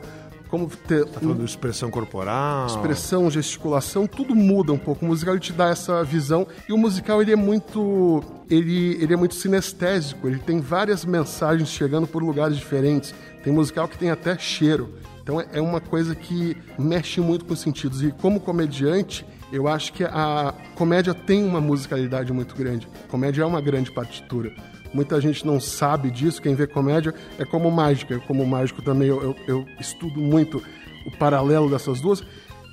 como 0.52 0.68
ter. 0.68 1.06
Tá 1.06 1.18
falando 1.18 1.38
de 1.38 1.44
expressão 1.46 1.90
corporal. 1.90 2.66
Expressão, 2.66 3.30
gesticulação, 3.30 4.06
tudo 4.06 4.34
muda 4.34 4.70
um 4.70 4.76
pouco. 4.76 5.02
O 5.02 5.08
musical 5.08 5.32
ele 5.32 5.40
te 5.40 5.50
dá 5.50 5.70
essa 5.70 6.04
visão. 6.04 6.46
E 6.68 6.74
o 6.74 6.76
musical 6.76 7.22
ele 7.22 7.32
é 7.32 7.36
muito. 7.36 8.22
Ele, 8.50 8.98
ele 9.02 9.14
é 9.14 9.16
muito 9.16 9.34
sinestésico. 9.34 10.28
Ele 10.28 10.38
tem 10.38 10.60
várias 10.60 11.06
mensagens 11.06 11.70
chegando 11.70 12.06
por 12.06 12.22
lugares 12.22 12.58
diferentes. 12.58 13.14
Tem 13.42 13.50
musical 13.50 13.88
que 13.88 13.96
tem 13.96 14.10
até 14.10 14.36
cheiro. 14.36 14.92
Então 15.22 15.40
é, 15.40 15.46
é 15.54 15.60
uma 15.60 15.80
coisa 15.80 16.14
que 16.14 16.54
mexe 16.78 17.18
muito 17.18 17.46
com 17.46 17.54
os 17.54 17.60
sentidos. 17.60 18.02
E 18.02 18.10
como 18.10 18.38
comediante, 18.38 19.24
eu 19.50 19.66
acho 19.66 19.94
que 19.94 20.04
a 20.04 20.52
comédia 20.74 21.14
tem 21.14 21.42
uma 21.46 21.62
musicalidade 21.62 22.30
muito 22.30 22.54
grande. 22.54 22.86
A 23.06 23.08
comédia 23.08 23.42
é 23.42 23.46
uma 23.46 23.60
grande 23.62 23.90
partitura. 23.90 24.52
Muita 24.92 25.20
gente 25.20 25.46
não 25.46 25.60
sabe 25.60 26.10
disso. 26.10 26.42
Quem 26.42 26.54
vê 26.54 26.66
comédia 26.66 27.14
é 27.38 27.44
como 27.44 27.70
mágica. 27.70 28.18
Como 28.20 28.46
mágico 28.46 28.82
também 28.82 29.08
eu, 29.08 29.22
eu, 29.22 29.36
eu 29.46 29.66
estudo 29.80 30.20
muito 30.20 30.62
o 31.06 31.10
paralelo 31.18 31.70
dessas 31.70 32.00
duas. 32.00 32.22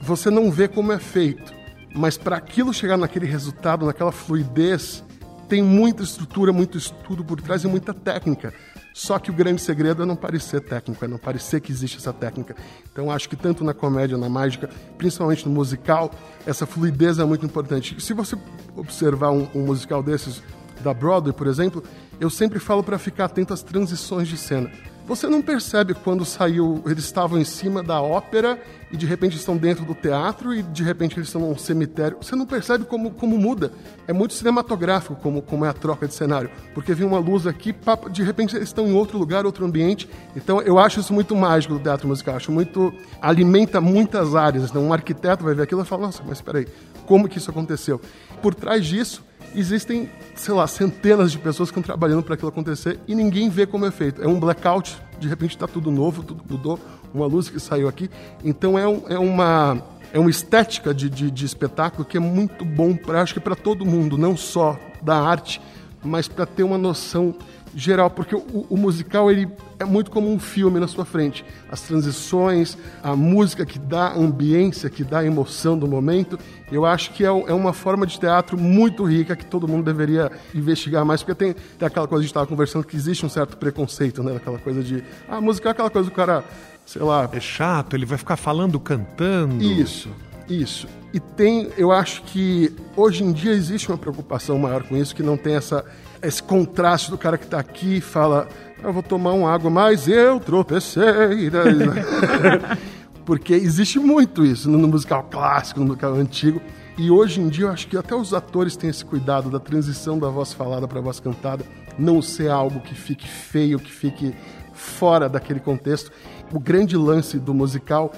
Você 0.01 0.29
não 0.29 0.51
vê 0.51 0.67
como 0.67 0.91
é 0.91 0.99
feito, 0.99 1.53
mas 1.93 2.17
para 2.17 2.37
aquilo 2.37 2.73
chegar 2.73 2.97
naquele 2.97 3.25
resultado, 3.25 3.85
naquela 3.85 4.11
fluidez, 4.11 5.03
tem 5.47 5.63
muita 5.63 6.03
estrutura, 6.03 6.53
muito 6.53 6.77
estudo 6.77 7.23
por 7.23 7.41
trás 7.41 7.63
e 7.63 7.67
muita 7.67 7.93
técnica. 7.93 8.53
Só 8.93 9.17
que 9.17 9.31
o 9.31 9.33
grande 9.33 9.61
segredo 9.61 10.03
é 10.03 10.05
não 10.05 10.15
parecer 10.15 10.61
técnico, 10.61 11.03
é 11.03 11.07
não 11.07 11.17
parecer 11.17 11.61
que 11.61 11.71
existe 11.71 11.97
essa 11.97 12.11
técnica. 12.11 12.55
Então 12.91 13.11
acho 13.11 13.29
que 13.29 13.35
tanto 13.35 13.63
na 13.63 13.73
comédia, 13.73 14.17
na 14.17 14.29
mágica, 14.29 14.69
principalmente 14.97 15.47
no 15.47 15.53
musical, 15.53 16.11
essa 16.45 16.65
fluidez 16.65 17.17
é 17.19 17.23
muito 17.23 17.45
importante. 17.45 17.99
Se 18.01 18.13
você 18.13 18.37
observar 18.75 19.31
um, 19.31 19.47
um 19.55 19.65
musical 19.65 20.03
desses 20.03 20.43
da 20.81 20.93
Broadway, 20.93 21.33
por 21.33 21.47
exemplo, 21.47 21.83
eu 22.19 22.29
sempre 22.29 22.59
falo 22.59 22.83
para 22.83 22.97
ficar 22.97 23.25
atento 23.25 23.53
às 23.53 23.63
transições 23.63 24.27
de 24.27 24.37
cena. 24.37 24.71
Você 25.09 25.25
não 25.25 25.41
percebe 25.41 25.95
quando 25.95 26.23
saiu, 26.23 26.83
eles 26.85 27.03
estavam 27.05 27.39
em 27.39 27.43
cima 27.43 27.81
da 27.81 27.99
ópera 27.99 28.61
e 28.91 28.95
de 28.95 29.07
repente 29.07 29.35
estão 29.35 29.57
dentro 29.57 29.83
do 29.83 29.95
teatro 29.95 30.53
e 30.53 30.61
de 30.61 30.83
repente 30.83 31.17
eles 31.17 31.29
estão 31.29 31.41
num 31.41 31.57
cemitério. 31.57 32.17
Você 32.21 32.35
não 32.35 32.45
percebe 32.45 32.85
como, 32.85 33.09
como 33.09 33.35
muda. 33.35 33.71
É 34.07 34.13
muito 34.13 34.35
cinematográfico 34.35 35.15
como, 35.15 35.41
como 35.41 35.65
é 35.65 35.69
a 35.69 35.73
troca 35.73 36.07
de 36.07 36.13
cenário. 36.13 36.51
Porque 36.75 36.93
vem 36.93 37.07
uma 37.07 37.17
luz 37.17 37.47
aqui, 37.47 37.73
de 38.11 38.21
repente 38.21 38.55
eles 38.55 38.69
estão 38.69 38.85
em 38.85 38.93
outro 38.93 39.17
lugar, 39.17 39.47
outro 39.47 39.65
ambiente. 39.65 40.07
Então 40.35 40.61
eu 40.61 40.77
acho 40.77 40.99
isso 40.99 41.11
muito 41.11 41.35
mágico 41.35 41.73
do 41.73 41.79
teatro 41.79 42.07
musical. 42.07 42.35
Acho 42.35 42.51
muito. 42.51 42.93
alimenta 43.19 43.81
muitas 43.81 44.35
áreas. 44.35 44.69
Então 44.69 44.83
um 44.83 44.93
arquiteto 44.93 45.43
vai 45.43 45.55
ver 45.55 45.63
aquilo 45.63 45.81
e 45.81 45.85
fala: 45.85 46.03
nossa, 46.03 46.21
mas 46.21 46.37
espera 46.37 46.59
aí, 46.59 46.67
como 47.07 47.27
que 47.27 47.39
isso 47.39 47.49
aconteceu? 47.49 47.99
Por 48.43 48.53
trás 48.53 48.85
disso 48.85 49.23
existem, 49.55 50.09
sei 50.35 50.53
lá, 50.53 50.67
centenas 50.67 51.31
de 51.31 51.37
pessoas 51.37 51.69
que 51.69 51.79
estão 51.79 51.83
trabalhando 51.83 52.23
para 52.23 52.35
aquilo 52.35 52.49
acontecer 52.49 52.99
e 53.07 53.15
ninguém 53.15 53.49
vê 53.49 53.65
como 53.65 53.85
é 53.85 53.91
feito. 53.91 54.21
É 54.21 54.27
um 54.27 54.39
blackout, 54.39 54.97
de 55.19 55.27
repente 55.27 55.55
está 55.55 55.67
tudo 55.67 55.91
novo, 55.91 56.23
tudo 56.23 56.43
mudou, 56.49 56.79
uma 57.13 57.25
luz 57.25 57.49
que 57.49 57.59
saiu 57.59 57.87
aqui. 57.87 58.09
Então 58.43 58.77
é, 58.77 58.87
um, 58.87 59.03
é 59.07 59.19
uma 59.19 59.83
é 60.11 60.19
uma 60.19 60.29
estética 60.29 60.93
de, 60.93 61.09
de, 61.09 61.29
de 61.29 61.45
espetáculo 61.45 62.03
que 62.03 62.17
é 62.17 62.19
muito 62.19 62.65
bom 62.65 62.95
para 62.95 63.21
acho 63.21 63.33
que 63.33 63.39
para 63.39 63.55
todo 63.55 63.85
mundo, 63.85 64.17
não 64.17 64.35
só 64.35 64.79
da 65.01 65.15
arte, 65.15 65.61
mas 66.03 66.27
para 66.27 66.45
ter 66.45 66.63
uma 66.63 66.77
noção 66.77 67.35
geral, 67.75 68.09
porque 68.09 68.35
o, 68.35 68.65
o, 68.69 68.77
musical 68.77 69.29
ele 69.29 69.47
é 69.77 69.85
muito 69.85 70.09
como 70.09 70.31
um 70.31 70.39
filme 70.39 70.79
na 70.79 70.87
sua 70.87 71.05
frente. 71.05 71.45
As 71.71 71.81
transições, 71.81 72.77
a 73.03 73.15
música 73.15 73.65
que 73.65 73.77
dá 73.77 74.13
ambiência, 74.13 74.89
que 74.89 75.03
dá 75.03 75.23
emoção 75.23 75.77
do 75.77 75.87
momento, 75.87 76.37
eu 76.71 76.85
acho 76.85 77.11
que 77.11 77.23
é, 77.23 77.27
é 77.27 77.53
uma 77.53 77.73
forma 77.73 78.05
de 78.05 78.19
teatro 78.19 78.57
muito 78.57 79.03
rica 79.03 79.35
que 79.35 79.45
todo 79.45 79.67
mundo 79.67 79.83
deveria 79.83 80.31
investigar 80.53 81.05
mais, 81.05 81.21
porque 81.21 81.35
tem, 81.35 81.53
tem 81.53 81.87
aquela 81.87 82.07
coisa 82.07 82.21
que 82.21 82.25
a 82.25 82.27
gente 82.27 82.31
estava 82.31 82.47
conversando 82.47 82.85
que 82.85 82.95
existe 82.95 83.25
um 83.25 83.29
certo 83.29 83.57
preconceito, 83.57 84.23
né? 84.23 84.35
Aquela 84.35 84.57
coisa 84.57 84.83
de, 84.83 85.03
ah, 85.27 85.39
musical 85.39 85.69
é 85.69 85.73
aquela 85.73 85.89
coisa 85.89 86.09
do 86.09 86.13
cara, 86.13 86.43
sei 86.85 87.01
lá... 87.01 87.29
É 87.31 87.39
chato, 87.39 87.95
ele 87.95 88.05
vai 88.05 88.17
ficar 88.17 88.35
falando, 88.35 88.79
cantando... 88.79 89.63
Isso, 89.63 90.09
isso. 90.49 90.87
E 91.13 91.19
tem, 91.19 91.69
eu 91.77 91.91
acho 91.91 92.21
que 92.23 92.73
hoje 92.95 93.23
em 93.23 93.31
dia 93.31 93.51
existe 93.51 93.89
uma 93.89 93.97
preocupação 93.97 94.57
maior 94.59 94.83
com 94.83 94.95
isso, 94.95 95.15
que 95.15 95.23
não 95.23 95.37
tem 95.37 95.55
essa 95.55 95.85
esse 96.21 96.43
contraste 96.43 97.09
do 97.09 97.17
cara 97.17 97.37
que 97.37 97.45
está 97.45 97.59
aqui 97.59 97.97
e 97.97 98.01
fala: 98.01 98.47
Eu 98.83 98.91
vou 98.91 99.03
tomar 99.03 99.33
uma 99.33 99.51
água, 99.51 99.69
mas 99.69 100.07
eu 100.07 100.39
tropecei. 100.39 101.49
Porque 103.25 103.53
existe 103.53 103.99
muito 103.99 104.43
isso 104.43 104.69
no 104.69 104.87
musical 104.87 105.23
clássico, 105.29 105.79
no 105.79 105.87
musical 105.87 106.13
antigo. 106.13 106.61
E 106.97 107.09
hoje 107.09 107.39
em 107.39 107.47
dia 107.47 107.65
eu 107.65 107.71
acho 107.71 107.87
que 107.87 107.95
até 107.95 108.13
os 108.13 108.33
atores 108.33 108.75
têm 108.75 108.89
esse 108.89 109.05
cuidado 109.05 109.49
da 109.49 109.59
transição 109.59 110.19
da 110.19 110.27
voz 110.29 110.51
falada 110.51 110.87
para 110.87 110.99
a 110.99 111.01
voz 111.01 111.19
cantada, 111.19 111.63
não 111.97 112.21
ser 112.21 112.49
algo 112.49 112.81
que 112.81 112.93
fique 112.93 113.27
feio, 113.27 113.79
que 113.79 113.91
fique 113.91 114.35
fora 114.73 115.29
daquele 115.29 115.59
contexto. 115.59 116.11
O 116.51 116.59
grande 116.59 116.97
lance 116.97 117.37
do 117.37 117.53
musical 117.53 118.11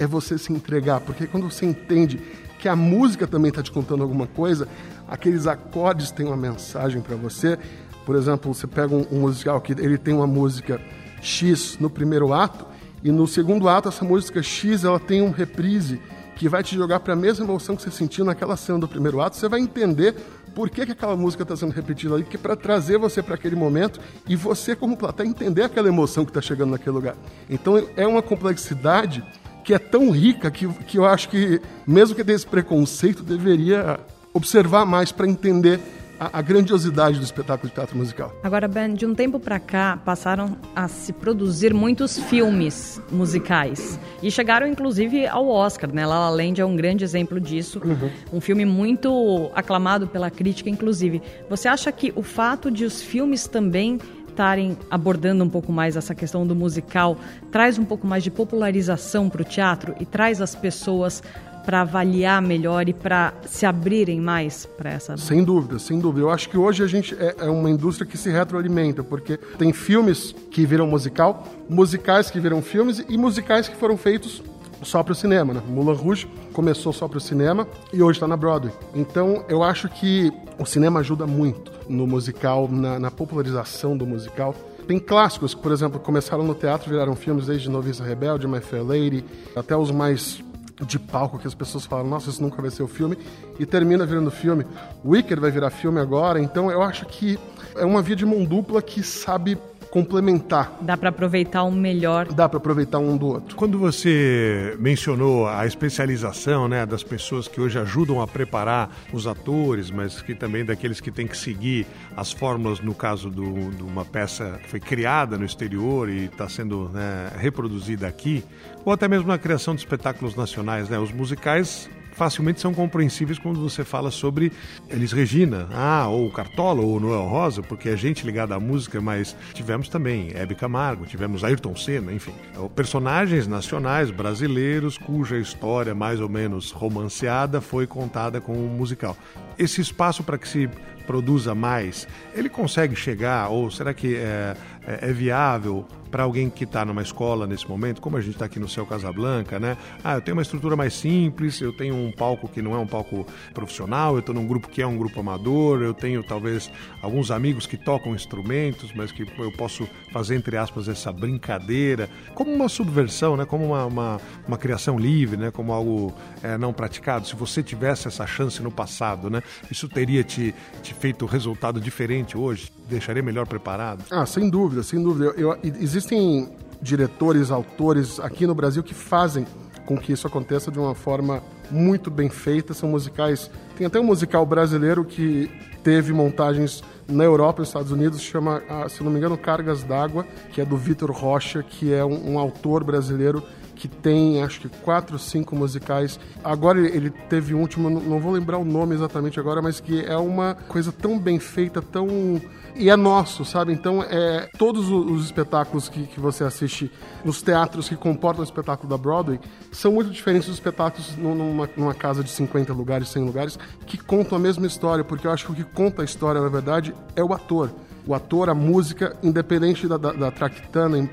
é 0.00 0.06
você 0.06 0.36
se 0.36 0.52
entregar, 0.52 0.98
porque 1.00 1.26
quando 1.26 1.48
você 1.48 1.64
entende 1.64 2.20
que 2.60 2.68
a 2.68 2.76
música 2.76 3.26
também 3.26 3.48
está 3.48 3.62
te 3.62 3.72
contando 3.72 4.02
alguma 4.02 4.26
coisa. 4.26 4.68
Aqueles 5.08 5.46
acordes 5.46 6.10
têm 6.10 6.26
uma 6.26 6.36
mensagem 6.36 7.00
para 7.00 7.16
você. 7.16 7.58
Por 8.04 8.14
exemplo, 8.14 8.52
você 8.52 8.66
pega 8.66 8.94
um, 8.94 9.06
um 9.10 9.20
musical 9.20 9.60
que 9.60 9.72
ele 9.72 9.96
tem 9.96 10.14
uma 10.14 10.26
música 10.26 10.80
X 11.22 11.78
no 11.80 11.88
primeiro 11.88 12.32
ato 12.32 12.66
e 13.02 13.10
no 13.10 13.26
segundo 13.26 13.68
ato 13.68 13.88
essa 13.88 14.04
música 14.04 14.42
X 14.42 14.84
ela 14.84 15.00
tem 15.00 15.22
um 15.22 15.30
reprise 15.30 16.00
que 16.36 16.48
vai 16.48 16.62
te 16.62 16.74
jogar 16.74 17.00
para 17.00 17.12
a 17.12 17.16
mesma 17.16 17.44
emoção 17.44 17.76
que 17.76 17.82
você 17.82 17.90
sentiu 17.90 18.24
naquela 18.24 18.56
cena 18.56 18.78
do 18.78 18.88
primeiro 18.88 19.20
ato. 19.20 19.36
Você 19.36 19.48
vai 19.48 19.60
entender 19.60 20.14
por 20.54 20.68
que, 20.68 20.84
que 20.84 20.92
aquela 20.92 21.16
música 21.16 21.42
está 21.42 21.56
sendo 21.56 21.72
repetida 21.72 22.14
ali, 22.14 22.24
que 22.24 22.36
é 22.36 22.38
para 22.38 22.56
trazer 22.56 22.98
você 22.98 23.22
para 23.22 23.34
aquele 23.34 23.56
momento 23.56 24.00
e 24.26 24.34
você, 24.36 24.74
como 24.74 24.96
plateia, 24.96 25.28
entender 25.28 25.62
aquela 25.62 25.88
emoção 25.88 26.24
que 26.24 26.30
está 26.30 26.40
chegando 26.40 26.70
naquele 26.70 26.94
lugar. 26.94 27.16
Então 27.48 27.82
é 27.96 28.06
uma 28.06 28.22
complexidade 28.22 29.22
que 29.70 29.74
é 29.74 29.78
tão 29.78 30.10
rica 30.10 30.50
que, 30.50 30.66
que 30.66 30.98
eu 30.98 31.04
acho 31.04 31.28
que, 31.28 31.62
mesmo 31.86 32.16
que 32.16 32.24
tenha 32.24 32.34
esse 32.34 32.44
preconceito, 32.44 33.22
deveria 33.22 34.00
observar 34.34 34.84
mais 34.84 35.12
para 35.12 35.28
entender 35.28 35.78
a, 36.18 36.42
grandiosidade 36.42 37.18
do 37.18 37.24
espetáculo 37.24 37.68
de 37.68 37.74
teatro 37.76 37.96
musical. 37.96 38.32
Agora, 38.42 38.66
Ben, 38.66 38.92
de 38.92 39.06
um 39.06 39.14
tempo 39.14 39.38
para 39.40 39.60
cá, 39.60 39.96
passaram 40.04 40.56
a 40.74 40.88
se 40.88 41.12
produzir 41.12 41.72
muitos 41.72 42.18
filmes 42.18 43.00
musicais. 43.10 43.98
E 44.22 44.30
chegaram, 44.30 44.66
inclusive, 44.66 45.26
ao 45.26 45.48
Oscar, 45.48 45.90
né? 45.94 46.04
La 46.04 46.18
La 46.18 46.30
Land 46.30 46.60
é 46.60 46.64
um 46.64 46.76
grande 46.76 47.04
exemplo 47.04 47.40
disso. 47.40 47.80
Uhum. 47.82 48.10
Um 48.34 48.40
filme 48.40 48.64
muito 48.64 49.50
aclamado 49.54 50.08
pela 50.08 50.30
crítica, 50.30 50.68
inclusive. 50.68 51.22
Você 51.48 51.68
acha 51.68 51.90
que 51.92 52.12
o 52.16 52.22
fato 52.22 52.70
de 52.72 52.84
os 52.84 53.00
filmes 53.00 53.46
também 53.46 53.98
estarem 54.40 54.74
abordando 54.90 55.44
um 55.44 55.50
pouco 55.50 55.70
mais 55.70 55.96
essa 55.96 56.14
questão 56.14 56.46
do 56.46 56.54
musical 56.54 57.18
traz 57.52 57.78
um 57.78 57.84
pouco 57.84 58.06
mais 58.06 58.24
de 58.24 58.30
popularização 58.30 59.28
para 59.28 59.42
o 59.42 59.44
teatro 59.44 59.94
e 60.00 60.06
traz 60.06 60.40
as 60.40 60.54
pessoas 60.54 61.22
para 61.62 61.82
avaliar 61.82 62.40
melhor 62.40 62.88
e 62.88 62.94
para 62.94 63.34
se 63.44 63.66
abrirem 63.66 64.18
mais 64.18 64.64
para 64.64 64.92
essa? 64.92 65.18
Sem 65.18 65.44
dúvida, 65.44 65.78
sem 65.78 66.00
dúvida. 66.00 66.24
Eu 66.24 66.30
acho 66.30 66.48
que 66.48 66.56
hoje 66.56 66.82
a 66.82 66.86
gente 66.86 67.14
é, 67.14 67.36
é, 67.38 67.50
uma 67.50 67.68
indústria 67.68 68.08
que 68.08 68.16
se 68.16 68.30
retroalimenta, 68.30 69.04
porque 69.04 69.36
tem 69.58 69.74
filmes 69.74 70.34
que 70.50 70.64
viram 70.64 70.86
musical, 70.86 71.46
musicais 71.68 72.30
que 72.30 72.40
viram 72.40 72.62
filmes 72.62 73.04
e 73.10 73.18
musicais 73.18 73.68
que 73.68 73.76
foram 73.76 73.98
feitos 73.98 74.42
só 74.82 75.02
para 75.02 75.12
o 75.12 75.14
cinema. 75.14 75.54
Né? 75.54 75.62
Moulin 75.66 75.94
Rouge 75.94 76.28
começou 76.52 76.92
só 76.92 77.06
para 77.08 77.18
o 77.18 77.20
cinema 77.20 77.66
e 77.92 78.02
hoje 78.02 78.16
está 78.16 78.26
na 78.26 78.36
Broadway. 78.36 78.72
Então 78.94 79.44
eu 79.48 79.62
acho 79.62 79.88
que 79.88 80.32
o 80.58 80.66
cinema 80.66 81.00
ajuda 81.00 81.26
muito 81.26 81.72
no 81.88 82.06
musical, 82.06 82.68
na, 82.68 82.98
na 82.98 83.10
popularização 83.10 83.96
do 83.96 84.06
musical. 84.06 84.54
Tem 84.86 84.98
clássicos 84.98 85.54
que, 85.54 85.60
por 85.60 85.72
exemplo, 85.72 86.00
começaram 86.00 86.42
no 86.42 86.54
teatro, 86.54 86.90
viraram 86.90 87.14
filmes 87.14 87.46
desde 87.46 87.70
Noviça 87.70 88.02
Rebelde, 88.02 88.48
My 88.48 88.60
Fair 88.60 88.84
Lady, 88.84 89.24
até 89.54 89.76
os 89.76 89.90
mais 89.90 90.42
de 90.86 90.98
palco 90.98 91.38
que 91.38 91.46
as 91.46 91.54
pessoas 91.54 91.84
falam, 91.84 92.06
nossa, 92.06 92.30
isso 92.30 92.42
nunca 92.42 92.60
vai 92.60 92.70
ser 92.70 92.82
o 92.82 92.88
filme, 92.88 93.16
e 93.58 93.66
termina 93.66 94.06
virando 94.06 94.30
filme. 94.30 94.66
Wicked 95.04 95.40
vai 95.40 95.50
virar 95.50 95.70
filme 95.70 96.00
agora, 96.00 96.40
então 96.40 96.70
eu 96.70 96.82
acho 96.82 97.06
que 97.06 97.38
é 97.76 97.84
uma 97.84 98.02
via 98.02 98.16
de 98.16 98.24
mão 98.24 98.44
dupla 98.44 98.80
que 98.82 99.02
sabe 99.02 99.58
complementar. 99.90 100.78
Dá 100.80 100.96
para 100.96 101.08
aproveitar 101.08 101.64
um 101.64 101.70
melhor. 101.70 102.32
Dá 102.32 102.48
para 102.48 102.58
aproveitar 102.58 102.98
um 102.98 103.16
do 103.16 103.26
outro. 103.26 103.56
Quando 103.56 103.78
você 103.78 104.76
mencionou 104.78 105.48
a 105.48 105.66
especialização 105.66 106.68
né, 106.68 106.86
das 106.86 107.02
pessoas 107.02 107.48
que 107.48 107.60
hoje 107.60 107.78
ajudam 107.78 108.20
a 108.20 108.26
preparar 108.26 108.90
os 109.12 109.26
atores, 109.26 109.90
mas 109.90 110.22
que 110.22 110.34
também 110.34 110.64
daqueles 110.64 111.00
que 111.00 111.10
têm 111.10 111.26
que 111.26 111.36
seguir 111.36 111.86
as 112.16 112.32
fórmulas, 112.32 112.80
no 112.80 112.94
caso 112.94 113.30
de 113.30 113.82
uma 113.82 114.04
peça 114.04 114.58
que 114.62 114.68
foi 114.68 114.80
criada 114.80 115.36
no 115.36 115.44
exterior 115.44 116.08
e 116.08 116.26
está 116.26 116.48
sendo 116.48 116.88
né, 116.90 117.30
reproduzida 117.36 118.06
aqui, 118.06 118.44
ou 118.84 118.92
até 118.92 119.08
mesmo 119.08 119.28
na 119.28 119.38
criação 119.38 119.74
de 119.74 119.80
espetáculos 119.80 120.36
nacionais, 120.36 120.88
né? 120.88 120.98
Os 120.98 121.12
musicais 121.12 121.88
facilmente 122.20 122.60
são 122.60 122.74
compreensíveis 122.74 123.38
quando 123.38 123.58
você 123.62 123.82
fala 123.82 124.10
sobre 124.10 124.52
Elis 124.90 125.10
Regina, 125.10 125.66
ah, 125.72 126.06
ou 126.06 126.30
Cartola, 126.30 126.82
ou 126.82 127.00
Noel 127.00 127.26
Rosa, 127.26 127.62
porque 127.62 127.88
é 127.88 127.96
gente 127.96 128.26
ligada 128.26 128.54
à 128.54 128.60
música, 128.60 129.00
mas 129.00 129.34
tivemos 129.54 129.88
também 129.88 130.30
Hebe 130.34 130.54
Camargo, 130.54 131.06
tivemos 131.06 131.42
Ayrton 131.42 131.74
Senna, 131.74 132.12
enfim. 132.12 132.34
Personagens 132.76 133.46
nacionais 133.46 134.10
brasileiros 134.10 134.98
cuja 134.98 135.38
história 135.38 135.94
mais 135.94 136.20
ou 136.20 136.28
menos 136.28 136.72
romanceada 136.72 137.58
foi 137.58 137.86
contada 137.86 138.38
com 138.38 138.52
um 138.52 138.68
musical. 138.68 139.16
Esse 139.60 139.82
espaço 139.82 140.24
para 140.24 140.38
que 140.38 140.48
se 140.48 140.70
produza 141.06 141.54
mais, 141.54 142.08
ele 142.34 142.48
consegue 142.48 142.96
chegar, 142.96 143.48
ou 143.48 143.70
será 143.70 143.92
que 143.92 144.16
é, 144.16 144.56
é, 144.86 145.10
é 145.10 145.12
viável 145.12 145.86
para 146.10 146.24
alguém 146.24 146.50
que 146.50 146.64
está 146.64 146.84
numa 146.84 147.02
escola 147.02 147.46
nesse 147.46 147.68
momento, 147.68 148.00
como 148.00 148.16
a 148.16 148.20
gente 148.20 148.32
está 148.32 148.46
aqui 148.46 148.58
no 148.58 148.68
Céu 148.68 148.84
Casablanca, 148.84 149.60
né? 149.60 149.76
Ah, 150.02 150.14
eu 150.14 150.20
tenho 150.20 150.36
uma 150.36 150.42
estrutura 150.42 150.74
mais 150.74 150.92
simples, 150.92 151.60
eu 151.60 151.72
tenho 151.72 151.94
um 151.94 152.10
palco 152.10 152.48
que 152.48 152.60
não 152.60 152.74
é 152.74 152.78
um 152.78 152.86
palco 152.86 153.26
profissional, 153.54 154.14
eu 154.14 154.20
estou 154.20 154.34
num 154.34 154.46
grupo 154.46 154.68
que 154.68 154.82
é 154.82 154.86
um 154.86 154.96
grupo 154.96 155.20
amador, 155.20 155.82
eu 155.82 155.94
tenho 155.94 156.22
talvez 156.22 156.70
alguns 157.00 157.30
amigos 157.30 157.66
que 157.66 157.76
tocam 157.76 158.14
instrumentos, 158.14 158.92
mas 158.92 159.12
que 159.12 159.22
eu 159.38 159.52
posso 159.52 159.88
fazer, 160.12 160.34
entre 160.34 160.56
aspas, 160.56 160.88
essa 160.88 161.12
brincadeira, 161.12 162.08
como 162.34 162.52
uma 162.52 162.68
subversão, 162.68 163.36
né? 163.36 163.44
Como 163.44 163.66
uma, 163.66 163.86
uma, 163.86 164.20
uma 164.48 164.58
criação 164.58 164.98
livre, 164.98 165.36
né? 165.36 165.50
Como 165.50 165.72
algo 165.72 166.12
é, 166.42 166.58
não 166.58 166.72
praticado. 166.72 167.26
Se 167.26 167.36
você 167.36 167.62
tivesse 167.62 168.08
essa 168.08 168.26
chance 168.26 168.60
no 168.62 168.70
passado, 168.70 169.30
né? 169.30 169.42
Isso 169.70 169.88
teria 169.88 170.22
te, 170.22 170.54
te 170.82 170.94
feito 170.94 171.26
resultado 171.26 171.80
diferente 171.80 172.36
hoje? 172.36 172.70
Deixaria 172.88 173.22
melhor 173.22 173.46
preparado? 173.46 174.04
Ah, 174.10 174.26
sem 174.26 174.48
dúvida, 174.48 174.82
sem 174.82 175.02
dúvida. 175.02 175.26
Eu, 175.36 175.52
eu, 175.52 175.58
existem 175.62 176.48
diretores, 176.80 177.50
autores 177.50 178.18
aqui 178.20 178.46
no 178.46 178.54
Brasil 178.54 178.82
que 178.82 178.94
fazem 178.94 179.46
com 179.84 179.98
que 179.98 180.12
isso 180.12 180.26
aconteça 180.26 180.70
de 180.70 180.78
uma 180.78 180.94
forma 180.94 181.42
muito 181.70 182.10
bem 182.10 182.28
feita. 182.28 182.72
São 182.72 182.88
musicais. 182.88 183.50
Tem 183.76 183.86
até 183.86 183.98
um 183.98 184.04
musical 184.04 184.44
brasileiro 184.46 185.04
que 185.04 185.50
teve 185.82 186.12
montagens 186.12 186.82
na 187.08 187.24
Europa 187.24 187.60
nos 187.60 187.68
Estados 187.68 187.90
Unidos, 187.90 188.20
chama, 188.20 188.62
ah, 188.68 188.88
se 188.88 189.02
não 189.02 189.10
me 189.10 189.18
engano, 189.18 189.36
Cargas 189.36 189.82
d'Água, 189.82 190.24
que 190.52 190.60
é 190.60 190.64
do 190.64 190.76
Vitor 190.76 191.10
Rocha, 191.10 191.62
que 191.62 191.92
é 191.92 192.04
um, 192.04 192.34
um 192.34 192.38
autor 192.38 192.84
brasileiro 192.84 193.42
que 193.80 193.88
tem 193.88 194.42
acho 194.42 194.60
que 194.60 194.68
quatro, 194.68 195.18
cinco 195.18 195.56
musicais. 195.56 196.20
Agora 196.44 196.78
ele 196.78 197.08
teve 197.08 197.54
um 197.54 197.60
último, 197.60 197.88
não 197.88 198.20
vou 198.20 198.30
lembrar 198.30 198.58
o 198.58 198.64
nome 198.64 198.94
exatamente 198.94 199.40
agora, 199.40 199.62
mas 199.62 199.80
que 199.80 200.04
é 200.04 200.16
uma 200.18 200.54
coisa 200.68 200.92
tão 200.92 201.18
bem 201.18 201.38
feita, 201.38 201.80
tão 201.80 202.38
e 202.76 202.90
é 202.90 202.96
nosso, 202.96 203.42
sabe? 203.42 203.72
Então, 203.72 204.02
é, 204.02 204.48
todos 204.58 204.90
os 204.90 205.24
espetáculos 205.24 205.88
que, 205.88 206.06
que 206.06 206.20
você 206.20 206.44
assiste 206.44 206.92
nos 207.24 207.40
teatros 207.40 207.88
que 207.88 207.96
comportam 207.96 208.42
o 208.42 208.44
espetáculo 208.44 208.88
da 208.88 208.98
Broadway 208.98 209.40
são 209.72 209.92
muito 209.92 210.10
diferentes 210.10 210.46
dos 210.46 210.56
espetáculos 210.56 211.16
numa, 211.16 211.68
numa 211.74 211.94
casa 211.94 212.22
de 212.22 212.30
50 212.30 212.72
lugares, 212.74 213.08
100 213.08 213.24
lugares, 213.24 213.58
que 213.86 213.96
contam 213.96 214.36
a 214.36 214.40
mesma 214.40 214.66
história, 214.66 215.02
porque 215.02 215.26
eu 215.26 215.32
acho 215.32 215.46
que 215.46 215.52
o 215.52 215.54
que 215.54 215.64
conta 215.64 216.02
a 216.02 216.04
história, 216.04 216.40
na 216.40 216.48
verdade, 216.48 216.94
é 217.16 217.24
o 217.24 217.32
ator 217.32 217.70
o 218.06 218.14
ator, 218.14 218.48
a 218.48 218.54
música, 218.54 219.16
independente 219.22 219.86
da, 219.86 219.96
da, 219.96 220.12
da 220.12 220.32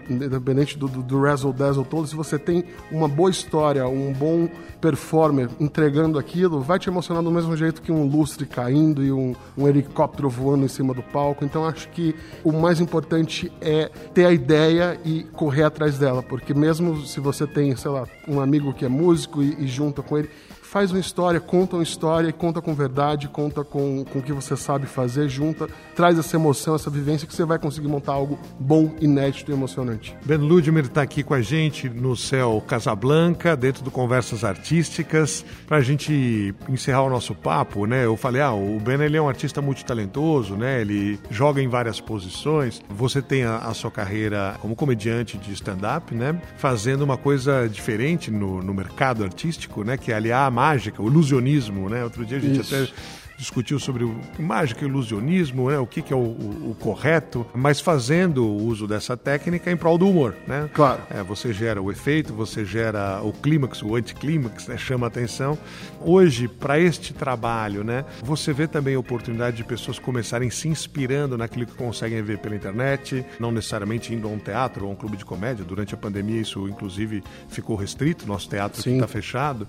independente 0.09 0.77
do, 0.77 0.87
do, 0.87 1.03
do 1.03 1.21
razzle 1.21 1.53
dazzle 1.53 1.85
todo, 1.85 2.07
se 2.07 2.15
você 2.15 2.39
tem 2.39 2.63
uma 2.91 3.07
boa 3.07 3.29
história, 3.29 3.87
um 3.87 4.13
bom 4.13 4.49
performer 4.79 5.49
entregando 5.59 6.19
aquilo, 6.19 6.61
vai 6.61 6.79
te 6.79 6.89
emocionar 6.89 7.23
do 7.23 7.31
mesmo 7.31 7.55
jeito 7.57 7.81
que 7.81 7.91
um 7.91 8.05
lustre 8.05 8.45
caindo 8.45 9.03
e 9.03 9.11
um, 9.11 9.35
um 9.57 9.67
helicóptero 9.67 10.29
voando 10.29 10.65
em 10.65 10.67
cima 10.67 10.93
do 10.93 11.01
palco. 11.01 11.43
Então 11.43 11.65
acho 11.65 11.89
que 11.89 12.15
o 12.43 12.51
mais 12.51 12.79
importante 12.79 13.51
é 13.59 13.89
ter 14.13 14.25
a 14.25 14.31
ideia 14.31 14.99
e 15.03 15.23
correr 15.33 15.63
atrás 15.63 15.97
dela, 15.97 16.21
porque 16.21 16.53
mesmo 16.53 17.05
se 17.05 17.19
você 17.19 17.45
tem, 17.47 17.75
sei 17.75 17.91
lá, 17.91 18.07
um 18.27 18.39
amigo 18.39 18.73
que 18.73 18.85
é 18.85 18.89
músico 18.89 19.41
e, 19.41 19.63
e 19.63 19.67
junta 19.67 20.01
com 20.01 20.17
ele, 20.17 20.29
faz 20.67 20.91
uma 20.91 20.99
história, 20.99 21.39
conta 21.39 21.77
uma 21.77 21.83
história, 21.83 22.31
conta 22.33 22.61
com 22.61 22.73
verdade, 22.73 23.27
conta 23.29 23.63
com, 23.63 24.03
com 24.03 24.19
o 24.19 24.21
que 24.21 24.33
você 24.33 24.57
sabe 24.57 24.85
fazer, 24.85 25.29
junta, 25.29 25.67
traz 25.95 26.19
essa 26.19 26.35
emoção, 26.35 26.75
essa 26.75 26.89
vivência 26.89 27.25
que 27.25 27.33
você 27.33 27.45
vai 27.45 27.57
conseguir 27.57 27.87
montar 27.87 28.13
algo 28.13 28.37
bom, 28.59 28.93
inédito 28.99 29.49
e 29.49 29.53
emocionante. 29.53 30.15
Ben 30.25 30.37
Ludmir 30.37 30.85
está 30.85 31.01
aqui 31.01 31.23
com 31.23 31.33
a 31.33 31.41
gente 31.41 31.89
no 31.89 32.15
Céu 32.17 32.61
Casablanca, 32.67 33.55
dentro 33.55 33.81
do 33.81 33.89
Conversas 33.89 34.43
Artísticas, 34.43 35.45
para 35.65 35.77
a 35.77 35.81
gente 35.81 36.53
encerrar 36.67 37.03
o 37.03 37.09
nosso 37.09 37.33
papo, 37.33 37.85
né? 37.85 38.05
Eu 38.05 38.17
falei, 38.17 38.41
ah, 38.41 38.53
o 38.53 38.77
Ben 38.79 39.01
ele 39.01 39.15
é 39.15 39.21
um 39.21 39.29
artista 39.29 39.61
multitalentoso, 39.61 40.55
né? 40.55 40.81
Ele 40.81 41.17
joga 41.29 41.61
em 41.61 41.69
várias 41.69 42.01
posições. 42.01 42.81
Você 42.89 43.21
tem 43.21 43.45
a, 43.45 43.57
a 43.57 43.73
sua 43.73 43.89
carreira 43.89 44.55
como 44.59 44.75
comediante 44.75 45.37
de 45.37 45.53
stand-up, 45.53 46.13
né? 46.13 46.41
Fazendo 46.57 47.03
uma 47.03 47.17
coisa 47.17 47.69
diferente 47.69 48.29
no, 48.29 48.61
no 48.61 48.73
mercado 48.73 49.23
artístico, 49.23 49.83
né? 49.83 49.95
Que 49.95 50.11
é 50.11 50.15
aliar 50.15 50.57
mágica, 50.67 51.01
o 51.01 51.07
ilusionismo, 51.07 51.89
né? 51.89 52.03
Outro 52.03 52.25
dia 52.25 52.37
a 52.37 52.41
gente 52.41 52.59
Isso. 52.59 52.75
até 52.75 52.91
discutiu 53.37 53.79
sobre 53.79 54.03
o 54.03 54.19
mágica 54.39 54.83
e 54.83 54.87
ilusionismo, 54.87 55.69
né? 55.69 55.77
O 55.77 55.85
que, 55.85 56.01
que 56.01 56.11
é 56.11 56.15
o, 56.15 56.19
o, 56.19 56.71
o, 56.71 56.75
correto, 56.75 57.45
mas 57.53 57.79
fazendo 57.79 58.43
o 58.43 58.63
uso 58.63 58.87
dessa 58.87 59.15
técnica 59.15 59.71
em 59.71 59.77
prol 59.77 59.97
do 59.97 60.09
humor, 60.09 60.35
né? 60.47 60.69
Claro. 60.73 61.01
É, 61.09 61.21
você 61.21 61.53
gera 61.53 61.81
o 61.81 61.91
efeito, 61.91 62.33
você 62.33 62.65
gera 62.65 63.21
o 63.21 63.31
clímax, 63.31 63.83
o 63.83 63.95
anticlímax, 63.95 64.67
né? 64.67 64.77
Chama 64.77 65.05
atenção. 65.05 65.57
Hoje, 66.01 66.47
para 66.47 66.79
este 66.79 67.13
trabalho, 67.13 67.83
né? 67.83 68.03
Você 68.23 68.51
vê 68.51 68.67
também 68.67 68.95
a 68.95 68.99
oportunidade 68.99 69.57
de 69.57 69.63
pessoas 69.63 69.99
começarem 69.99 70.49
se 70.49 70.67
inspirando 70.67 71.37
naquilo 71.37 71.65
que 71.65 71.75
conseguem 71.75 72.21
ver 72.23 72.39
pela 72.39 72.55
internet, 72.55 73.23
não 73.39 73.51
necessariamente 73.51 74.13
indo 74.13 74.27
a 74.27 74.31
um 74.31 74.39
teatro 74.39 74.85
ou 74.85 74.91
a 74.91 74.93
um 74.93 74.95
clube 74.95 75.15
de 75.15 75.25
comédia. 75.25 75.63
Durante 75.63 75.93
a 75.93 75.97
pandemia, 75.97 76.41
isso 76.41 76.67
inclusive 76.67 77.23
ficou 77.49 77.75
restrito, 77.75 78.25
nosso 78.25 78.49
teatro 78.49 78.87
está 78.87 79.07
fechado, 79.07 79.67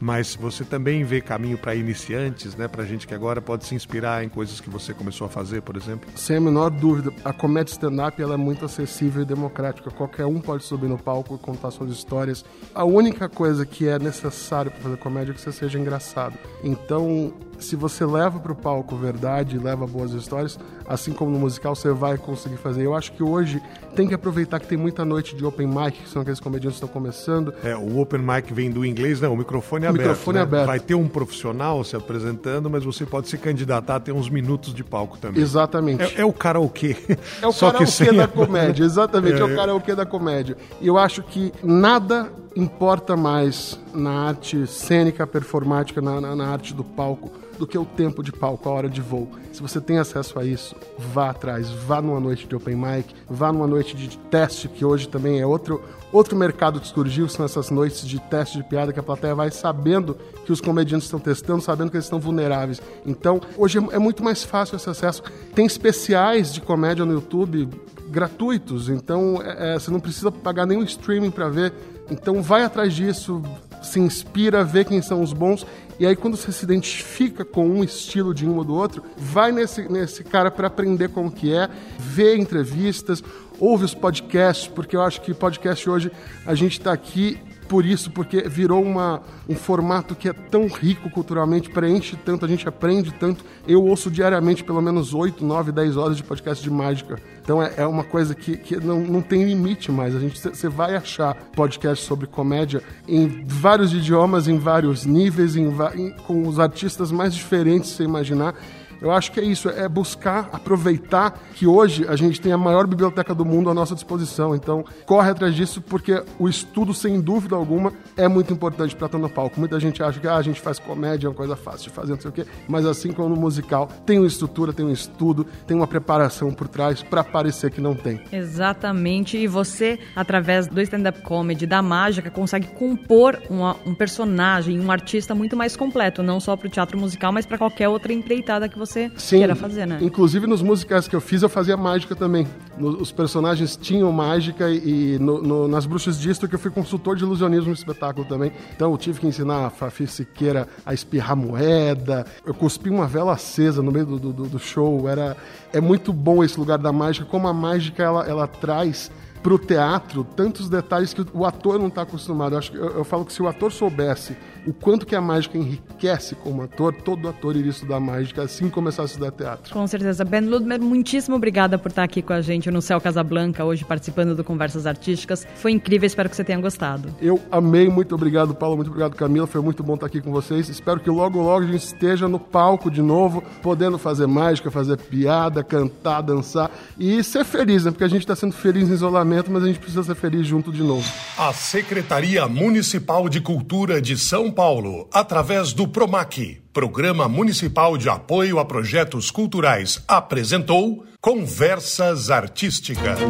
mas 0.00 0.34
você 0.34 0.64
também 0.64 1.04
vê 1.04 1.20
caminho 1.20 1.58
para 1.58 1.74
iniciantes, 1.74 2.56
né? 2.56 2.66
Para 2.66 2.84
gente 2.84 3.06
que 3.10 3.14
agora 3.14 3.42
pode 3.42 3.64
se 3.64 3.74
inspirar 3.74 4.22
em 4.22 4.28
coisas 4.28 4.60
que 4.60 4.70
você 4.70 4.94
começou 4.94 5.26
a 5.26 5.28
fazer, 5.28 5.62
por 5.62 5.76
exemplo. 5.76 6.08
Sem 6.14 6.36
a 6.36 6.40
menor 6.40 6.70
dúvida, 6.70 7.12
a 7.24 7.32
comédia 7.32 7.72
stand-up 7.72 8.22
ela 8.22 8.34
é 8.34 8.36
muito 8.36 8.64
acessível 8.64 9.22
e 9.22 9.24
democrática. 9.24 9.90
Qualquer 9.90 10.26
um 10.26 10.40
pode 10.40 10.62
subir 10.62 10.86
no 10.86 10.96
palco 10.96 11.34
e 11.34 11.38
contar 11.38 11.72
suas 11.72 11.90
histórias. 11.90 12.44
A 12.72 12.84
única 12.84 13.28
coisa 13.28 13.66
que 13.66 13.88
é 13.88 13.98
necessário 13.98 14.70
para 14.70 14.80
fazer 14.80 14.96
comédia 14.98 15.32
é 15.32 15.34
que 15.34 15.40
você 15.40 15.50
seja 15.50 15.76
engraçado. 15.76 16.38
Então, 16.62 17.34
se 17.60 17.76
você 17.76 18.04
leva 18.04 18.38
para 18.38 18.52
o 18.52 18.54
palco 18.54 18.96
verdade, 18.96 19.58
leva 19.58 19.86
boas 19.86 20.12
histórias, 20.12 20.58
assim 20.88 21.12
como 21.12 21.30
no 21.30 21.38
musical, 21.38 21.74
você 21.74 21.92
vai 21.92 22.16
conseguir 22.16 22.56
fazer. 22.56 22.84
Eu 22.84 22.94
acho 22.94 23.12
que 23.12 23.22
hoje 23.22 23.62
tem 23.94 24.08
que 24.08 24.14
aproveitar 24.14 24.58
que 24.58 24.66
tem 24.66 24.78
muita 24.78 25.04
noite 25.04 25.36
de 25.36 25.44
open 25.44 25.66
mic, 25.66 26.02
que 26.02 26.08
são 26.08 26.22
aqueles 26.22 26.40
comediantes 26.40 26.78
que 26.78 26.84
estão 26.84 26.88
começando. 26.88 27.54
É, 27.62 27.76
o 27.76 27.98
open 27.98 28.20
mic 28.20 28.52
vem 28.52 28.70
do 28.70 28.84
inglês, 28.84 29.20
não, 29.20 29.34
o 29.34 29.36
microfone 29.36 29.84
é 29.84 29.88
aberto. 29.88 30.08
Microfone 30.08 30.36
né? 30.36 30.42
aberto. 30.42 30.66
Vai 30.66 30.80
ter 30.80 30.94
um 30.94 31.06
profissional 31.06 31.84
se 31.84 31.94
apresentando, 31.94 32.70
mas 32.70 32.84
você 32.84 32.99
pode 33.06 33.28
se 33.28 33.38
candidatar 33.38 33.96
a 33.96 34.00
ter 34.00 34.12
uns 34.12 34.28
minutos 34.28 34.74
de 34.74 34.84
palco 34.84 35.18
também. 35.18 35.42
Exatamente. 35.42 36.02
É, 36.02 36.22
é 36.22 36.24
o 36.24 36.32
karaokê. 36.32 36.96
É 37.42 37.46
o 37.46 37.52
Só 37.52 37.70
karaokê 37.70 38.06
que 38.06 38.12
da 38.12 38.28
comédia, 38.28 38.84
exatamente, 38.84 39.36
é, 39.36 39.40
é 39.40 39.44
o 39.44 39.54
karaokê 39.54 39.94
da 39.94 40.06
comédia. 40.06 40.56
E 40.80 40.86
eu 40.86 40.98
acho 40.98 41.22
que 41.22 41.52
nada 41.62 42.30
importa 42.56 43.16
mais 43.16 43.78
na 43.94 44.28
arte 44.28 44.66
cênica, 44.66 45.26
performática, 45.26 46.00
na, 46.00 46.20
na, 46.20 46.34
na 46.34 46.48
arte 46.48 46.74
do 46.74 46.84
palco, 46.84 47.30
do 47.60 47.66
que 47.66 47.76
o 47.76 47.84
tempo 47.84 48.22
de 48.22 48.32
palco, 48.32 48.66
a 48.68 48.72
hora 48.72 48.88
de 48.88 49.02
voo. 49.02 49.28
Se 49.52 49.60
você 49.60 49.80
tem 49.80 49.98
acesso 49.98 50.38
a 50.38 50.44
isso, 50.44 50.74
vá 50.98 51.28
atrás, 51.28 51.70
vá 51.70 52.00
numa 52.00 52.18
noite 52.18 52.46
de 52.46 52.56
open 52.56 52.74
mic, 52.74 53.14
vá 53.28 53.52
numa 53.52 53.66
noite 53.66 53.94
de 53.94 54.16
teste, 54.16 54.66
que 54.66 54.82
hoje 54.82 55.06
também 55.06 55.40
é 55.40 55.46
outro, 55.46 55.82
outro 56.10 56.34
mercado 56.34 56.80
que 56.80 56.88
surgiu, 56.88 57.28
são 57.28 57.44
essas 57.44 57.70
noites 57.70 58.08
de 58.08 58.18
teste 58.18 58.56
de 58.56 58.64
piada 58.64 58.94
que 58.94 58.98
a 58.98 59.02
plateia 59.02 59.34
vai 59.34 59.50
sabendo 59.50 60.16
que 60.46 60.50
os 60.50 60.60
comediantes 60.60 61.04
estão 61.04 61.20
testando, 61.20 61.60
sabendo 61.60 61.90
que 61.90 61.98
eles 61.98 62.06
estão 62.06 62.18
vulneráveis. 62.18 62.80
Então, 63.04 63.42
hoje 63.58 63.78
é 63.92 63.98
muito 63.98 64.24
mais 64.24 64.42
fácil 64.42 64.76
esse 64.76 64.88
acesso. 64.88 65.22
Tem 65.54 65.66
especiais 65.66 66.54
de 66.54 66.62
comédia 66.62 67.04
no 67.04 67.12
YouTube 67.12 67.68
gratuitos, 68.08 68.88
então 68.88 69.40
é, 69.42 69.78
você 69.78 69.90
não 69.90 70.00
precisa 70.00 70.32
pagar 70.32 70.66
nenhum 70.66 70.82
streaming 70.82 71.30
para 71.30 71.50
ver. 71.50 71.74
Então 72.10 72.42
vai 72.42 72.64
atrás 72.64 72.94
disso, 72.94 73.42
se 73.82 74.00
inspira, 74.00 74.64
vê 74.64 74.84
quem 74.84 75.00
são 75.00 75.22
os 75.22 75.32
bons 75.32 75.64
e 76.00 76.06
aí, 76.06 76.16
quando 76.16 76.34
você 76.34 76.50
se 76.50 76.64
identifica 76.64 77.44
com 77.44 77.68
um 77.68 77.84
estilo 77.84 78.32
de 78.32 78.48
um 78.48 78.56
ou 78.56 78.64
do 78.64 78.74
outro, 78.74 79.04
vai 79.18 79.52
nesse, 79.52 79.86
nesse 79.86 80.24
cara 80.24 80.50
para 80.50 80.66
aprender 80.66 81.10
como 81.10 81.30
que 81.30 81.52
é, 81.54 81.68
vê 81.98 82.38
entrevistas, 82.38 83.22
ouve 83.58 83.84
os 83.84 83.92
podcasts, 83.92 84.66
porque 84.66 84.96
eu 84.96 85.02
acho 85.02 85.20
que 85.20 85.34
podcast 85.34 85.90
hoje 85.90 86.10
a 86.46 86.54
gente 86.54 86.78
está 86.78 86.90
aqui 86.90 87.38
por 87.70 87.86
isso, 87.86 88.10
porque 88.10 88.48
virou 88.48 88.82
uma, 88.82 89.22
um 89.48 89.54
formato 89.54 90.16
que 90.16 90.28
é 90.28 90.32
tão 90.32 90.66
rico 90.66 91.08
culturalmente, 91.08 91.70
preenche 91.70 92.16
tanto, 92.16 92.44
a 92.44 92.48
gente 92.48 92.68
aprende 92.68 93.12
tanto. 93.14 93.44
Eu 93.64 93.84
ouço 93.84 94.10
diariamente 94.10 94.64
pelo 94.64 94.82
menos 94.82 95.14
8, 95.14 95.44
9, 95.44 95.70
10 95.70 95.96
horas 95.96 96.16
de 96.16 96.24
podcast 96.24 96.64
de 96.64 96.68
mágica. 96.68 97.16
Então 97.40 97.62
é, 97.62 97.74
é 97.76 97.86
uma 97.86 98.02
coisa 98.02 98.34
que, 98.34 98.56
que 98.56 98.76
não, 98.76 98.98
não 98.98 99.22
tem 99.22 99.44
limite 99.44 99.92
mais. 99.92 100.16
A 100.16 100.18
gente 100.18 100.36
Você 100.40 100.68
vai 100.68 100.96
achar 100.96 101.32
podcast 101.54 102.04
sobre 102.04 102.26
comédia 102.26 102.82
em 103.06 103.44
vários 103.46 103.94
idiomas, 103.94 104.48
em 104.48 104.58
vários 104.58 105.06
níveis, 105.06 105.54
em, 105.54 105.68
em, 105.94 106.10
com 106.26 106.48
os 106.48 106.58
artistas 106.58 107.12
mais 107.12 107.32
diferentes 107.32 107.90
você 107.90 108.02
imaginar. 108.02 108.52
Eu 109.00 109.10
acho 109.10 109.32
que 109.32 109.40
é 109.40 109.44
isso, 109.44 109.68
é 109.68 109.88
buscar 109.88 110.50
aproveitar 110.52 111.38
que 111.54 111.66
hoje 111.66 112.06
a 112.06 112.16
gente 112.16 112.40
tem 112.40 112.52
a 112.52 112.58
maior 112.58 112.86
biblioteca 112.86 113.34
do 113.34 113.44
mundo 113.44 113.70
à 113.70 113.74
nossa 113.74 113.94
disposição. 113.94 114.54
Então, 114.54 114.84
corre 115.06 115.30
atrás 115.30 115.54
disso 115.54 115.80
porque 115.80 116.22
o 116.38 116.48
estudo, 116.48 116.92
sem 116.92 117.20
dúvida 117.20 117.56
alguma, 117.56 117.92
é 118.16 118.28
muito 118.28 118.52
importante 118.52 118.94
para 118.94 119.06
estar 119.06 119.18
no 119.18 119.28
palco. 119.28 119.58
Muita 119.58 119.80
gente 119.80 120.02
acha 120.02 120.20
que 120.20 120.28
ah, 120.28 120.36
a 120.36 120.42
gente 120.42 120.60
faz 120.60 120.78
comédia, 120.78 121.26
é 121.26 121.30
uma 121.30 121.36
coisa 121.36 121.56
fácil 121.56 121.88
de 121.88 121.90
fazer, 121.90 122.12
não 122.12 122.20
sei 122.20 122.30
o 122.30 122.32
quê, 122.32 122.46
mas 122.68 122.84
assim 122.84 123.12
como 123.12 123.28
no 123.28 123.36
musical, 123.36 123.88
tem 124.04 124.18
uma 124.18 124.26
estrutura, 124.26 124.72
tem 124.72 124.84
um 124.84 124.92
estudo, 124.92 125.46
tem 125.66 125.76
uma 125.76 125.86
preparação 125.86 126.52
por 126.52 126.68
trás 126.68 127.02
para 127.02 127.24
parecer 127.24 127.70
que 127.70 127.80
não 127.80 127.94
tem. 127.94 128.20
Exatamente, 128.32 129.36
e 129.38 129.46
você, 129.46 129.98
através 130.14 130.66
do 130.66 130.80
stand-up 130.80 131.22
comedy, 131.22 131.66
da 131.66 131.80
mágica, 131.80 132.30
consegue 132.30 132.66
compor 132.68 133.40
uma, 133.48 133.76
um 133.86 133.94
personagem, 133.94 134.78
um 134.80 134.90
artista 134.90 135.34
muito 135.34 135.56
mais 135.56 135.76
completo, 135.76 136.22
não 136.22 136.40
só 136.40 136.56
para 136.56 136.66
o 136.66 136.70
teatro 136.70 136.98
musical, 136.98 137.32
mas 137.32 137.46
para 137.46 137.56
qualquer 137.56 137.88
outra 137.88 138.12
empreitada 138.12 138.68
que 138.68 138.78
você 138.78 138.89
você 138.90 139.10
Sim, 139.16 139.38
queira 139.38 139.54
fazer, 139.54 139.86
né? 139.86 139.98
Inclusive 140.02 140.46
nos 140.46 140.62
musicais 140.62 141.06
que 141.06 141.14
eu 141.14 141.20
fiz, 141.20 141.42
eu 141.42 141.48
fazia 141.48 141.76
mágica 141.76 142.16
também. 142.16 142.46
No, 142.76 143.00
os 143.00 143.12
personagens 143.12 143.76
tinham 143.76 144.10
mágica 144.10 144.68
e 144.68 145.18
no, 145.20 145.40
no, 145.40 145.68
nas 145.68 145.86
Bruxas 145.86 146.18
Disto 146.18 146.48
que 146.48 146.54
eu 146.54 146.58
fui 146.58 146.70
consultor 146.70 147.16
de 147.16 147.22
ilusionismo 147.22 147.68
no 147.68 147.74
espetáculo 147.74 148.26
também. 148.26 148.52
Então 148.74 148.90
eu 148.90 148.98
tive 148.98 149.20
que 149.20 149.26
ensinar 149.26 149.66
a 149.66 149.70
Fafi 149.70 150.06
Siqueira 150.06 150.66
a 150.84 150.92
espirrar 150.92 151.36
moeda. 151.36 152.26
Eu 152.44 152.52
cuspi 152.52 152.90
uma 152.90 153.06
vela 153.06 153.32
acesa 153.32 153.80
no 153.80 153.92
meio 153.92 154.06
do, 154.06 154.18
do, 154.18 154.48
do 154.48 154.58
show. 154.58 155.08
Era, 155.08 155.36
é 155.72 155.80
muito 155.80 156.12
bom 156.12 156.42
esse 156.42 156.58
lugar 156.58 156.78
da 156.78 156.92
mágica, 156.92 157.24
como 157.26 157.46
a 157.46 157.54
mágica 157.54 158.02
ela, 158.02 158.26
ela 158.26 158.46
traz 158.46 159.10
para 159.42 159.54
o 159.54 159.58
teatro 159.58 160.24
tantos 160.24 160.68
detalhes 160.68 161.12
que 161.14 161.24
o 161.32 161.44
ator 161.44 161.78
não 161.78 161.88
está 161.88 162.02
acostumado. 162.02 162.54
Eu, 162.54 162.58
acho, 162.58 162.74
eu, 162.74 162.98
eu 162.98 163.04
falo 163.04 163.24
que 163.24 163.32
se 163.32 163.42
o 163.42 163.48
ator 163.48 163.72
soubesse 163.72 164.36
o 164.66 164.72
quanto 164.72 165.06
que 165.06 165.16
a 165.16 165.20
mágica 165.20 165.56
enriquece 165.56 166.34
como 166.34 166.62
ator, 166.62 166.94
todo 166.94 167.28
ator 167.28 167.56
iria 167.56 167.70
estudar 167.70 168.00
mágica 168.00 168.42
assim 168.42 168.66
que 168.66 168.70
começar 168.70 169.02
a 169.02 169.04
estudar 169.06 169.30
teatro. 169.30 169.72
Com 169.72 169.86
certeza. 169.86 170.24
Ben 170.24 170.42
Ludmer, 170.42 170.80
muitíssimo 170.80 171.36
obrigada 171.36 171.78
por 171.78 171.88
estar 171.88 172.02
aqui 172.02 172.22
com 172.22 172.32
a 172.32 172.40
gente 172.40 172.70
no 172.70 172.82
Céu 172.82 173.00
Casablanca, 173.00 173.64
hoje 173.64 173.84
participando 173.84 174.34
do 174.34 174.44
Conversas 174.44 174.86
Artísticas. 174.86 175.46
Foi 175.56 175.72
incrível, 175.72 176.06
espero 176.06 176.28
que 176.28 176.36
você 176.36 176.44
tenha 176.44 176.60
gostado. 176.60 177.08
Eu 177.20 177.40
amei, 177.50 177.88
muito 177.88 178.14
obrigado, 178.14 178.54
Paulo, 178.54 178.76
muito 178.76 178.88
obrigado, 178.88 179.14
Camila. 179.14 179.46
Foi 179.46 179.60
muito 179.60 179.82
bom 179.82 179.94
estar 179.94 180.06
aqui 180.06 180.20
com 180.20 180.30
vocês. 180.30 180.68
Espero 180.68 181.00
que 181.00 181.10
logo, 181.10 181.40
logo 181.40 181.64
a 181.64 181.66
gente 181.66 181.84
esteja 181.84 182.28
no 182.28 182.38
palco 182.38 182.90
de 182.90 183.02
novo, 183.02 183.42
podendo 183.62 183.98
fazer 183.98 184.26
mágica, 184.26 184.70
fazer 184.70 184.96
piada, 184.98 185.64
cantar, 185.64 186.20
dançar 186.20 186.70
e 186.98 187.22
ser 187.24 187.44
feliz, 187.44 187.84
né? 187.84 187.90
Porque 187.90 188.04
a 188.04 188.08
gente 188.08 188.22
está 188.22 188.36
sendo 188.36 188.52
feliz 188.52 188.88
em 188.88 188.92
isolamento, 188.92 189.29
mas 189.50 189.62
a 189.62 189.66
gente 189.66 189.78
precisa 189.78 190.02
ser 190.02 190.14
feliz 190.14 190.46
junto 190.46 190.72
de 190.72 190.82
novo. 190.82 191.08
A 191.36 191.52
Secretaria 191.52 192.46
Municipal 192.48 193.28
de 193.28 193.40
Cultura 193.40 194.00
de 194.00 194.16
São 194.16 194.50
Paulo, 194.50 195.08
através 195.12 195.72
do 195.72 195.86
PROMAC, 195.86 196.60
Programa 196.72 197.28
Municipal 197.28 197.96
de 197.96 198.08
Apoio 198.08 198.58
a 198.58 198.64
Projetos 198.64 199.30
Culturais, 199.30 200.02
apresentou 200.06 201.04
Conversas 201.20 202.30
Artísticas. 202.30 203.20